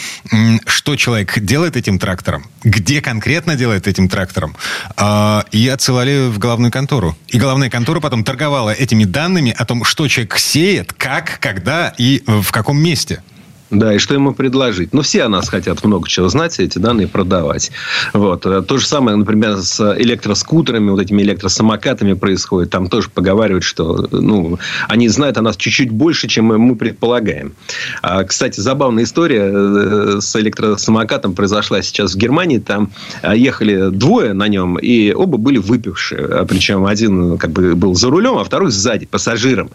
[0.66, 4.56] что человек делает этим трактором, где конкретно делает этим трактором,
[4.98, 7.18] э, и отсылали в головную контору.
[7.28, 12.24] И головная контора потом торговала этими данными о том, что человек сеет, как, когда и
[12.26, 13.22] в каком месте.
[13.72, 14.94] Да, и что ему предложить?
[14.94, 17.72] Ну, все о нас хотят много чего знать, эти данные продавать.
[18.14, 18.46] Вот.
[18.46, 22.72] Э, То же самое, например, с электроскутерами, вот этими электросамокатами происходит.
[22.72, 27.54] Там тоже поговаривают, что ну, они знают о нас чуть-чуть больше, чем мы предполагаем.
[28.02, 32.58] А, кстати, забавная история э, с электросамокатом произошла сейчас в Германии.
[32.58, 36.26] Там э, ехали двое на нем, и оба были выпившие.
[36.26, 39.70] А Причем один как бы был за рулем, а второй сзади, пассажиром.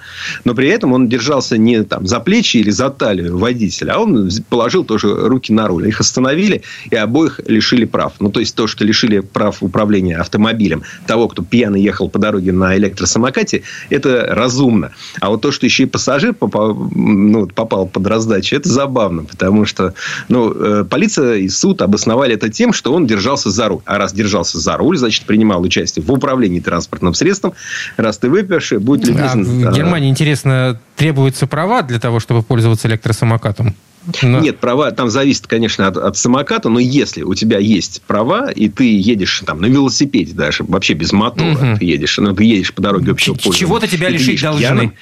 [0.45, 4.31] Но при этом он держался не там, за плечи или за талию водителя, а он
[4.49, 5.89] положил тоже руки на руль.
[5.89, 8.15] Их остановили и обоих лишили прав.
[8.21, 12.53] Ну, то есть, то, что лишили прав управления автомобилем того, кто пьяно ехал по дороге
[12.53, 14.93] на электросамокате, это разумно.
[15.21, 19.25] А вот то, что еще и пассажир попал, ну, попал под раздачу, это забавно.
[19.25, 19.95] Потому что
[20.29, 23.81] ну, э, полиция и суд обосновали это тем, что он держался за руль.
[23.85, 27.55] А раз держался за руль, значит, принимал участие в управлении транспортным средством.
[27.97, 29.45] Раз ты выпивший, будь А любезен.
[29.45, 33.75] в э, Германии, интересно, требуются права для того, чтобы пользоваться электросамокатом?
[34.21, 38.51] Но- Нет, права там зависит, конечно, от, от самоката, но если у тебя есть права,
[38.51, 41.79] и ты едешь там на велосипеде даже, вообще без мотора, Мгм.
[41.79, 44.61] ты едешь, ну, ты едешь по дороге общего пользования, чего-то тебя лишить должны.
[44.61, 44.93] пьяным,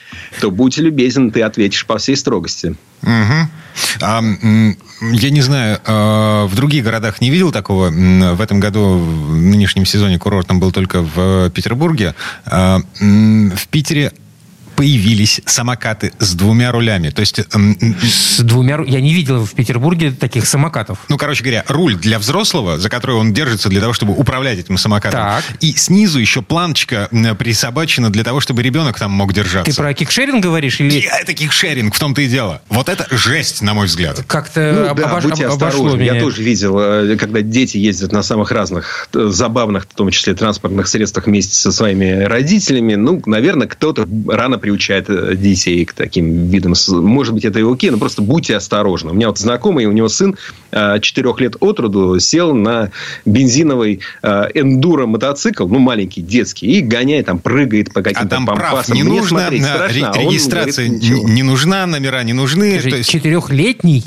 [0.40, 2.76] то будь любезен, ты ответишь по всей строгости.
[3.02, 3.50] Мгм.
[4.02, 4.22] А,
[5.00, 7.90] я не знаю, а, в других городах не видел такого.
[7.90, 12.14] В этом году, в нынешнем сезоне курортом был только в Петербурге.
[12.46, 14.12] А, В Питере
[14.76, 17.10] появились самокаты с двумя рулями.
[17.10, 18.76] То есть, м, м, С двумя...
[18.76, 20.98] ру- Я не видел в Петербурге таких самокатов.
[21.08, 24.78] ну, короче говоря, руль для взрослого, за который он держится для того, чтобы управлять этим
[24.78, 25.20] самокатом.
[25.20, 25.44] Так.
[25.60, 27.08] И снизу еще планочка
[27.38, 29.70] присобачена для того, чтобы ребенок там мог держаться.
[29.70, 30.80] Ты про кикшеринг говоришь?
[30.80, 32.62] Или И Это кикшеринг, в том-то и дело.
[32.68, 34.22] Вот это жесть, на мой взгляд.
[34.26, 36.14] как-то Ну, об- да, обош- будьте об- обошло меня?
[36.14, 40.34] Я тоже видел, э, когда дети ездят на самых разных э, забавных, в том числе
[40.34, 42.94] транспортных средствах вместе со своими родителями.
[42.94, 46.72] Ну, наверное, кто-то рано приучает э, детей к таким видам.
[46.88, 49.10] Может быть, это и окей, но просто будьте осторожны.
[49.10, 50.36] У меня вот знакомый, у него сын
[50.72, 52.90] 4 лет от роду сел на
[53.26, 58.46] бензиновый э, эндуро мотоцикл, ну, маленький, детский, и гоняет, там, прыгает по А каким-то там
[58.46, 58.94] прав пампасам.
[58.96, 61.28] не Мне нужно, смотреть а, страшно, ре- а он регистрация говорит, ничего.
[61.28, 62.72] не нужна, номера не нужны.
[62.78, 64.04] Скажи, то есть- Четырехлетний?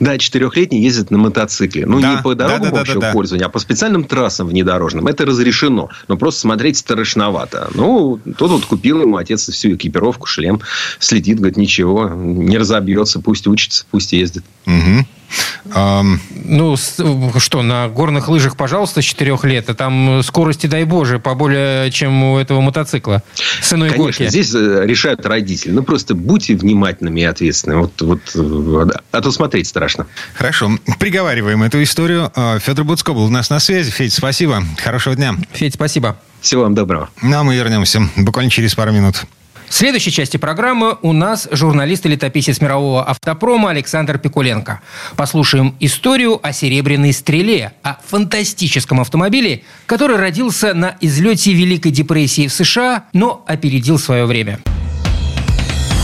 [0.00, 1.86] Да, четырехлетний ездит на мотоцикле.
[1.86, 3.12] Ну, Да, не по дорогам да, да, общего да, да.
[3.12, 5.06] пользования, а по специальным трассам внедорожным.
[5.06, 5.90] Это разрешено.
[6.08, 7.70] Но просто смотреть страшновато.
[7.74, 10.60] Ну, тот вот купил ему отец всю экипировку, шлем.
[10.98, 14.44] Следит, говорит, ничего, не разобьется, пусть учится, пусть ездит.
[14.66, 15.06] Мгм.
[15.74, 16.96] Ну, с-
[17.38, 22.22] что, на горных лыжах, пожалуйста, с четырех лет, а там скорости, дай боже, поболее, чем
[22.22, 23.22] у этого мотоцикла.
[23.60, 24.28] С иной Конечно, горки.
[24.28, 25.72] здесь э, решают родители.
[25.72, 27.80] Ну, просто будьте внимательными и ответственными.
[27.80, 30.06] Вот, вот, э, а то смотреть страшно.
[30.34, 32.32] Хорошо, приговариваем эту историю.
[32.34, 33.90] А, Федор Буцко был у нас на связи.
[33.90, 34.62] Федь, спасибо.
[34.82, 35.34] Хорошего дня.
[35.52, 36.16] Федь, спасибо.
[36.40, 37.10] Всего вам доброго.
[37.20, 39.24] Ну, а мы вернемся буквально через пару минут.
[39.68, 44.80] В следующей части программы у нас журналист и летописец мирового автопрома Александр Пикуленко.
[45.16, 52.52] Послушаем историю о «Серебряной стреле», о фантастическом автомобиле, который родился на излете Великой депрессии в
[52.52, 54.60] США, но опередил свое время.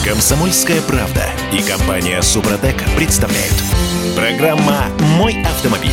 [0.04, 3.54] Комсомольская правда и компания Супротек представляют.
[4.14, 5.90] Программа «Мой автомобиль».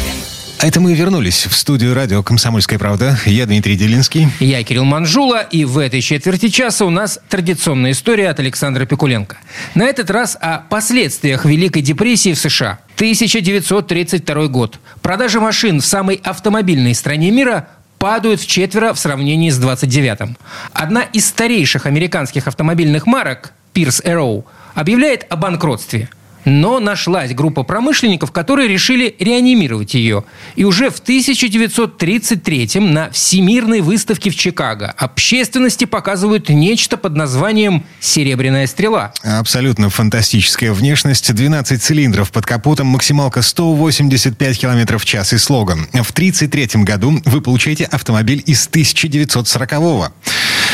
[0.62, 3.17] А это мы вернулись в студию радио «Комсомольская правда».
[3.26, 4.28] Я Дмитрий Делинский.
[4.39, 9.38] Я Кирилл Манжула, и в этой четверти часа у нас традиционная история от Александра Пикуленко.
[9.74, 12.78] На этот раз о последствиях Великой депрессии в США.
[12.93, 14.80] 1932 год.
[15.02, 20.38] Продажи машин в самой автомобильной стране мира падают в четверо в сравнении с 29-м.
[20.74, 24.43] Одна из старейших американских автомобильных марок, Pierce Arrow,
[24.76, 26.10] объявляет о банкротстве.
[26.46, 30.24] Но нашлась группа промышленников, которые решили реанимировать ее.
[30.56, 38.68] И уже в 1933 на Всемирной выставке в Чикаго общественности показывают нечто под названием «Серебряная
[38.68, 39.14] стрела».
[39.24, 45.88] Абсолютно фантастическая внешность, 12 цилиндров под капотом, максималка 185 км в час и слоган.
[45.94, 50.10] В 1933 году вы получаете автомобиль из 1940-го.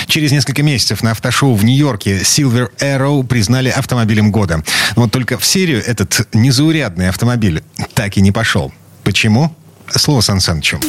[0.07, 4.63] Через несколько месяцев на автошоу в Нью-Йорке Silver Arrow признали автомобилем года.
[4.95, 7.61] Вот только в серию этот незаурядный автомобиль
[7.93, 8.71] так и не пошел.
[9.03, 9.51] Почему?
[9.89, 10.79] Слово Сан Санычу.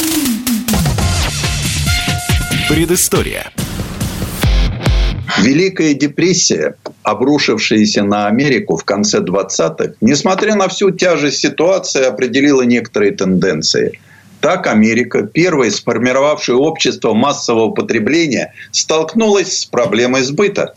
[2.68, 3.50] Предыстория.
[5.38, 13.12] Великая депрессия, обрушившаяся на Америку в конце 20-х, несмотря на всю тяжесть ситуации, определила некоторые
[13.12, 14.00] тенденции.
[14.40, 20.74] Так Америка, первая сформировавшая общество массового потребления, столкнулась с проблемой сбыта.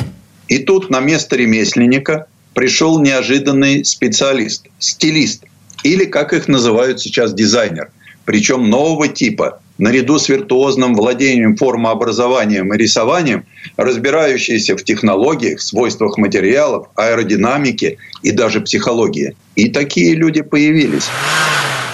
[0.48, 5.44] И тут на место ремесленника пришел неожиданный специалист, стилист,
[5.84, 7.92] или, как их называют сейчас, дизайнер,
[8.26, 13.46] причем нового типа, наряду с виртуозным владением формообразованием и рисованием,
[13.78, 19.36] разбирающийся в технологиях, свойствах материалов, аэродинамике и даже психологии.
[19.56, 21.10] И такие люди появились.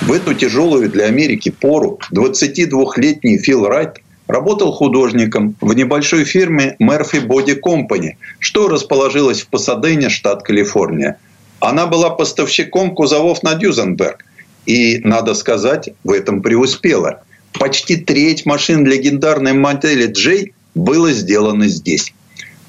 [0.02, 7.26] В эту тяжелую для Америки пору 22-летний Фил Райт работал художником в небольшой фирме Murphy
[7.26, 11.20] Body Company, что расположилась в Пасадене, штат Калифорния.
[11.62, 14.26] Она была поставщиком кузовов на Дюзенберг.
[14.66, 17.24] И, надо сказать, в этом преуспела.
[17.60, 22.14] Почти треть машин легендарной модели J было сделано здесь.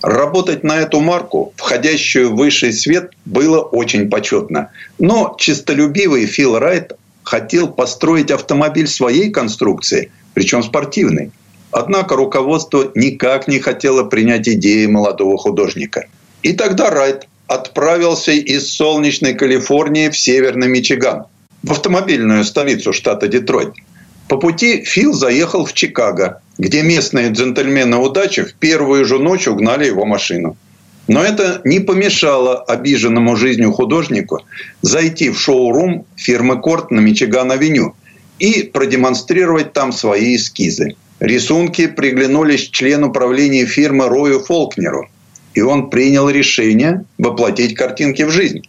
[0.03, 4.71] Работать на эту марку, входящую в высший свет, было очень почетно.
[4.99, 6.93] Но чистолюбивый Фил Райт
[7.25, 11.33] хотел построить автомобиль своей конструкции, причем спортивный.
[11.71, 16.07] Однако руководство никак не хотело принять идеи молодого художника.
[16.43, 21.25] И тогда Райт отправился из солнечной Калифорнии в северный Мичиган,
[21.63, 23.75] в автомобильную столицу штата Детройт.
[24.29, 29.87] По пути Фил заехал в Чикаго, где местные джентльмены удачи в первую же ночь угнали
[29.87, 30.57] его машину.
[31.09, 34.43] Но это не помешало обиженному жизнью художнику
[34.83, 37.95] зайти в шоу-рум фирмы Корт на Мичиган-авеню
[38.39, 40.97] и продемонстрировать там свои эскизы.
[41.21, 45.09] Рисунки приглянулись члену правления фирмы Рою Фолкнеру,
[45.55, 48.61] и он принял решение воплотить картинки в жизнь.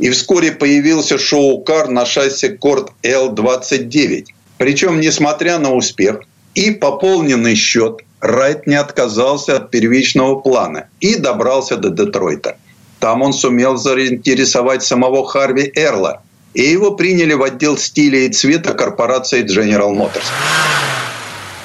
[0.00, 4.24] И вскоре появился шоу-кар на шасси Корт L29.
[4.58, 6.20] Причем, несмотря на успех
[6.54, 12.56] и пополненный счет– Райт не отказался от первичного плана и добрался до Детройта.
[12.98, 16.22] Там он сумел заинтересовать самого Харви Эрла,
[16.54, 20.24] и его приняли в отдел стиля и цвета корпорации General Motors.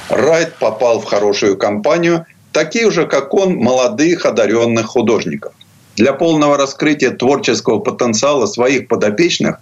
[0.09, 5.53] Райт попал в хорошую компанию, таких же, как он, молодых, одаренных художников.
[5.95, 9.59] Для полного раскрытия творческого потенциала своих подопечных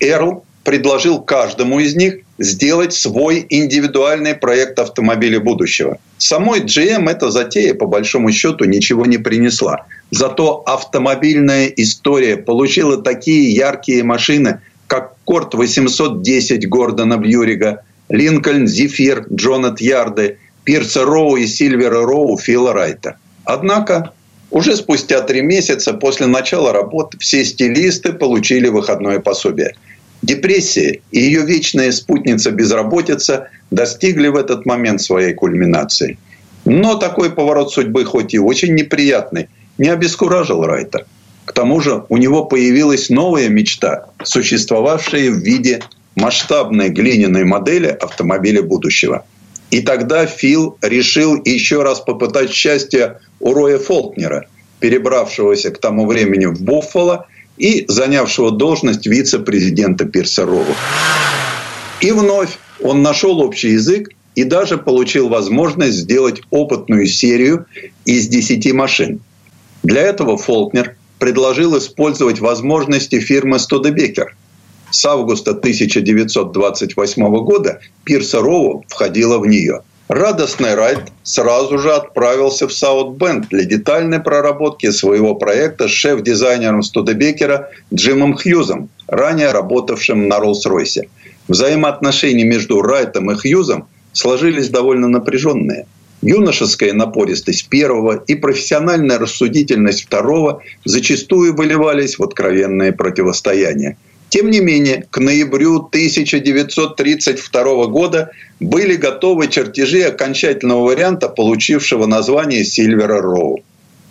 [0.00, 5.98] Эрл предложил каждому из них сделать свой индивидуальный проект автомобиля будущего.
[6.18, 9.86] Самой GM эта затея, по большому счету, ничего не принесла.
[10.10, 19.74] Зато автомобильная история получила такие яркие машины, как Корт 810 Гордона Бьюрига, Линкольн Зефир Джона
[19.76, 23.16] Тьярды, Пирса Роу и Сильвера Роу Фила Райта.
[23.44, 24.12] Однако
[24.50, 29.74] уже спустя три месяца после начала работы все стилисты получили выходное пособие–
[30.22, 36.18] Депрессия и ее вечная спутница безработица достигли в этот момент своей кульминации.
[36.64, 39.48] Но такой поворот судьбы, хоть и очень неприятный,
[39.78, 41.06] не обескуражил Райта.
[41.44, 45.80] К тому же у него появилась новая мечта, существовавшая в виде
[46.16, 49.24] масштабной глиняной модели автомобиля будущего.
[49.70, 54.46] И тогда Фил решил еще раз попытать счастье у Роя Фолкнера,
[54.80, 57.26] перебравшегося к тому времени в Буффало–
[57.58, 60.74] и занявшего должность вице-президента Персарова.
[62.00, 67.66] И вновь он нашел общий язык и даже получил возможность сделать опытную серию
[68.04, 69.20] из 10 машин.
[69.82, 74.36] Для этого Фолкнер предложил использовать возможности фирмы Студебекер.
[74.90, 82.72] С августа 1928 года Пирса Роу входила в нее– Радостный Райт сразу же отправился в
[82.72, 91.10] Саутбенд для детальной проработки своего проекта с шеф-дизайнером Студебекера Джимом Хьюзом, ранее работавшим на Роллс-Ройсе.
[91.46, 95.86] Взаимоотношения между Райтом и Хьюзом сложились довольно напряженные.
[96.22, 103.98] Юношеская напористость первого и профессиональная рассудительность второго зачастую выливались в откровенное противостояние–
[104.30, 113.22] тем не менее, к ноябрю 1932 года были готовы чертежи окончательного варианта, получившего название Сильвера
[113.22, 113.60] Роу.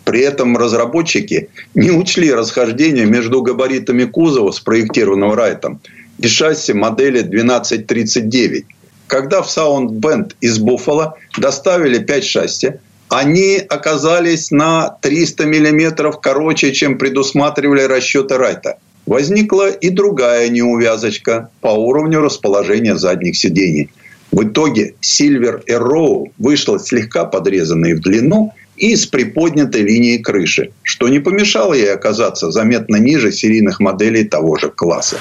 [0.04, 5.80] При этом разработчики не учли расхождение между габаритами кузова, спроектированного Райтом,
[6.18, 8.64] и шасси модели 1239.
[9.06, 12.72] Когда в Саундбенд из Буффало доставили 5 шасси,
[13.08, 18.78] они оказались на 300 миллиметров короче, чем предусматривали расчеты Райта.
[19.08, 23.88] Возникла и другая неувязочка по уровню расположения задних сидений.
[24.30, 31.08] В итоге Silver Arrow вышла слегка подрезанной в длину и с приподнятой линией крыши, что
[31.08, 35.16] не помешало ей оказаться заметно ниже серийных моделей того же класса.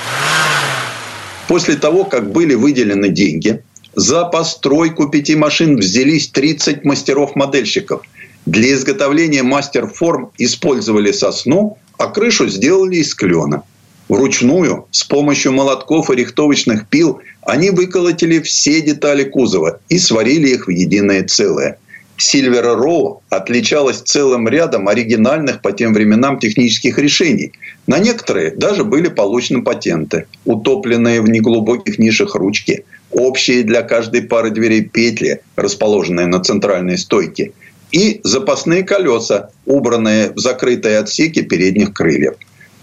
[1.47, 3.63] После того, как были выделены деньги,
[3.95, 8.01] за постройку пяти машин взялись 30 мастеров-модельщиков.
[8.45, 13.63] Для изготовления мастер-форм использовали сосну, а крышу сделали из клена.
[14.09, 20.67] Вручную, с помощью молотков и рихтовочных пил, они выколотили все детали кузова и сварили их
[20.67, 21.77] в единое целое–
[22.17, 27.53] Silver Row отличалась целым рядом оригинальных по тем временам технических решений.
[27.85, 34.49] На некоторые даже были получены патенты, утопленные в неглубоких нишах ручки, общие для каждой пары
[34.49, 37.53] дверей петли, расположенные на центральной стойке,
[37.91, 42.33] и запасные колеса, убранные в закрытые отсеки передних крыльев.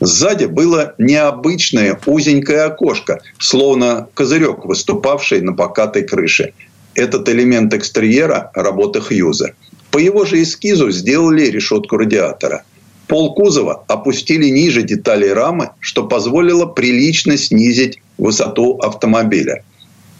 [0.07, 6.52] Сзади было необычное узенькое окошко, словно козырек, выступавший на покатой крыше
[6.94, 9.55] этот элемент экстерьера– работа Хьюза.
[9.90, 12.64] По его же эскизу сделали решетку радиатора.
[13.09, 19.64] Пол кузова опустили ниже деталей рамы, что позволило прилично снизить высоту автомобиля.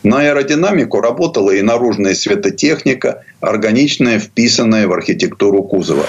[0.03, 6.07] На аэродинамику работала и наружная светотехника, органичная, вписанная в архитектуру кузова.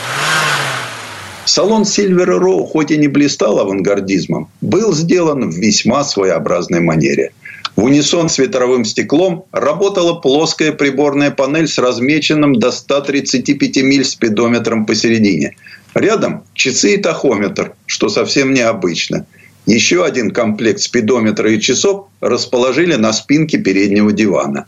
[1.46, 7.32] Салон Silver Row, хоть и не блистал авангардизмом, был сделан в весьма своеобразной манере–
[7.76, 14.86] в унисон с ветровым стеклом работала плоская приборная панель с размеченным до 135 миль спидометром
[14.86, 15.58] посередине.
[15.94, 19.26] Рядом часы и тахометр, что совсем необычно.
[19.66, 24.68] Еще один комплект спидометра и часов расположили на спинке переднего дивана.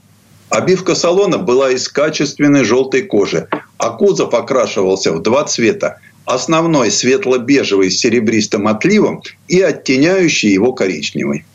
[0.50, 3.48] Обивка салона была из качественной желтой кожи,
[3.78, 6.00] а кузов окрашивался в два цвета.
[6.28, 11.46] Основной светло-бежевый с серебристым отливом и оттеняющий его коричневый.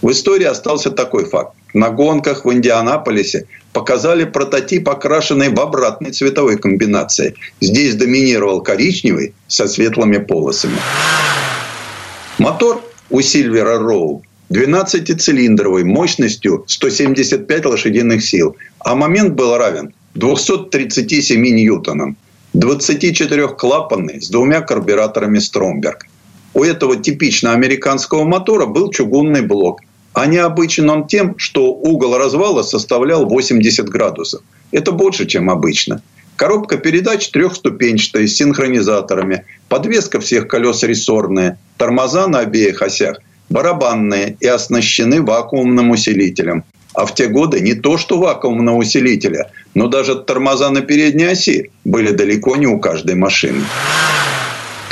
[0.00, 1.54] В истории остался такой факт.
[1.74, 7.34] На гонках в Индианаполисе показали прототип, окрашенный в обратной цветовой комбинации.
[7.60, 10.78] Здесь доминировал коричневый со светлыми полосами.
[12.38, 22.16] Мотор у Сильвера Роу 12-цилиндровый мощностью 175 лошадиных сил, а момент был равен 237 ньютонам.
[22.54, 26.06] 24-клапанный с двумя карбюраторами Стромберг.
[26.54, 29.80] У этого типично американского мотора был чугунный блок–
[30.14, 34.42] а необычен он тем, что угол развала составлял 80 градусов.
[34.70, 36.02] Это больше, чем обычно.
[36.36, 44.46] Коробка передач трехступенчатая с синхронизаторами, подвеска всех колес рессорная, тормоза на обеих осях барабанные и
[44.46, 46.64] оснащены вакуумным усилителем.
[46.94, 51.70] А в те годы не то что вакуумного усилителя, но даже тормоза на передней оси
[51.84, 53.62] были далеко не у каждой машины.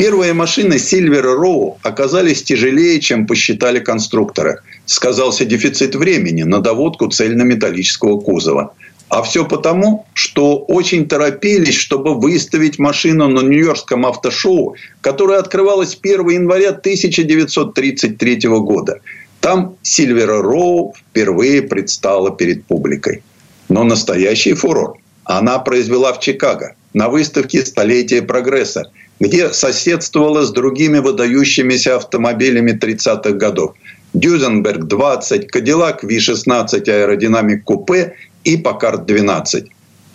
[0.00, 4.60] Первые машины Silver Row оказались тяжелее, чем посчитали конструкторы.
[4.86, 8.72] Сказался дефицит времени на доводку цельнометаллического кузова.
[9.10, 16.28] А все потому, что очень торопились, чтобы выставить машину на Нью-Йоркском автошоу, которое открывалось 1
[16.30, 19.00] января 1933 года.
[19.40, 23.22] Там Сильвера Роу впервые предстала перед публикой.
[23.68, 30.98] Но настоящий фурор она произвела в Чикаго на выставке «Столетие прогресса», где соседствовала с другими
[30.98, 33.74] выдающимися автомобилями 30-х годов.
[34.12, 39.66] Дюзенберг 20, Кадиллак V16 аэродинамик купе и Паккард 12.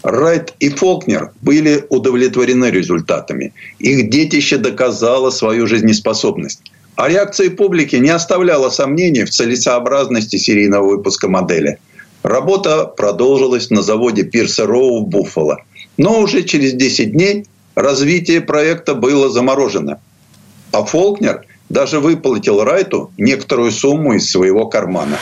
[0.03, 3.53] Райт и Фолкнер были удовлетворены результатами.
[3.79, 6.61] Их детище доказало свою жизнеспособность.
[6.95, 11.77] А реакция публики не оставляла сомнений в целесообразности серийного выпуска модели.
[12.23, 15.59] Работа продолжилась на заводе Пирса Роу в Буффало.
[15.97, 19.99] Но уже через 10 дней развитие проекта было заморожено.
[20.71, 25.17] А Фолкнер даже выплатил Райту некоторую сумму из своего кармана.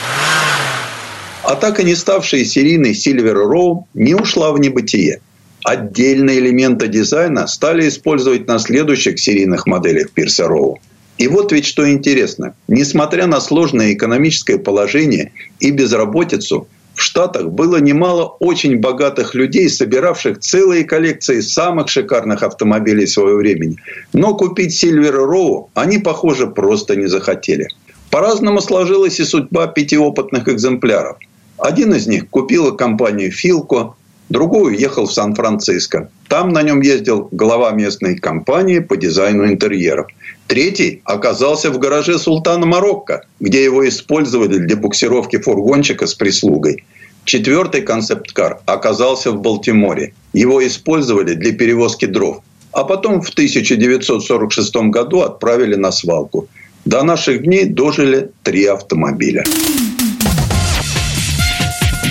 [1.42, 5.20] А так и не ставшая серийной Сильвер Роу не ушла в небытие.
[5.64, 10.78] Отдельные элементы дизайна стали использовать на следующих серийных моделях Пирса Роу.
[11.24, 12.54] И вот ведь что интересно.
[12.68, 20.40] Несмотря на сложное экономическое положение и безработицу, в Штатах было немало очень богатых людей, собиравших
[20.40, 23.78] целые коллекции самых шикарных автомобилей своего времени.
[24.12, 27.68] Но купить Silver Row они, похоже, просто не захотели.
[28.10, 31.16] По-разному сложилась и судьба пяти опытных экземпляров.
[31.56, 33.94] Один из них купила компанию «Филко»,
[34.28, 36.10] другой уехал в Сан-Франциско.
[36.28, 40.06] Там на нем ездил глава местной компании по дизайну интерьеров.
[40.46, 46.84] Третий оказался в гараже султана Марокко, где его использовали для буксировки фургончика с прислугой.
[47.24, 50.12] Четвертый концепт-кар оказался в Балтиморе.
[50.34, 52.42] Его использовали для перевозки дров.
[52.72, 56.48] А потом в 1946 году отправили на свалку.
[56.84, 59.44] До наших дней дожили три автомобиля.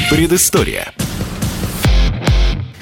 [0.10, 0.94] Предыстория.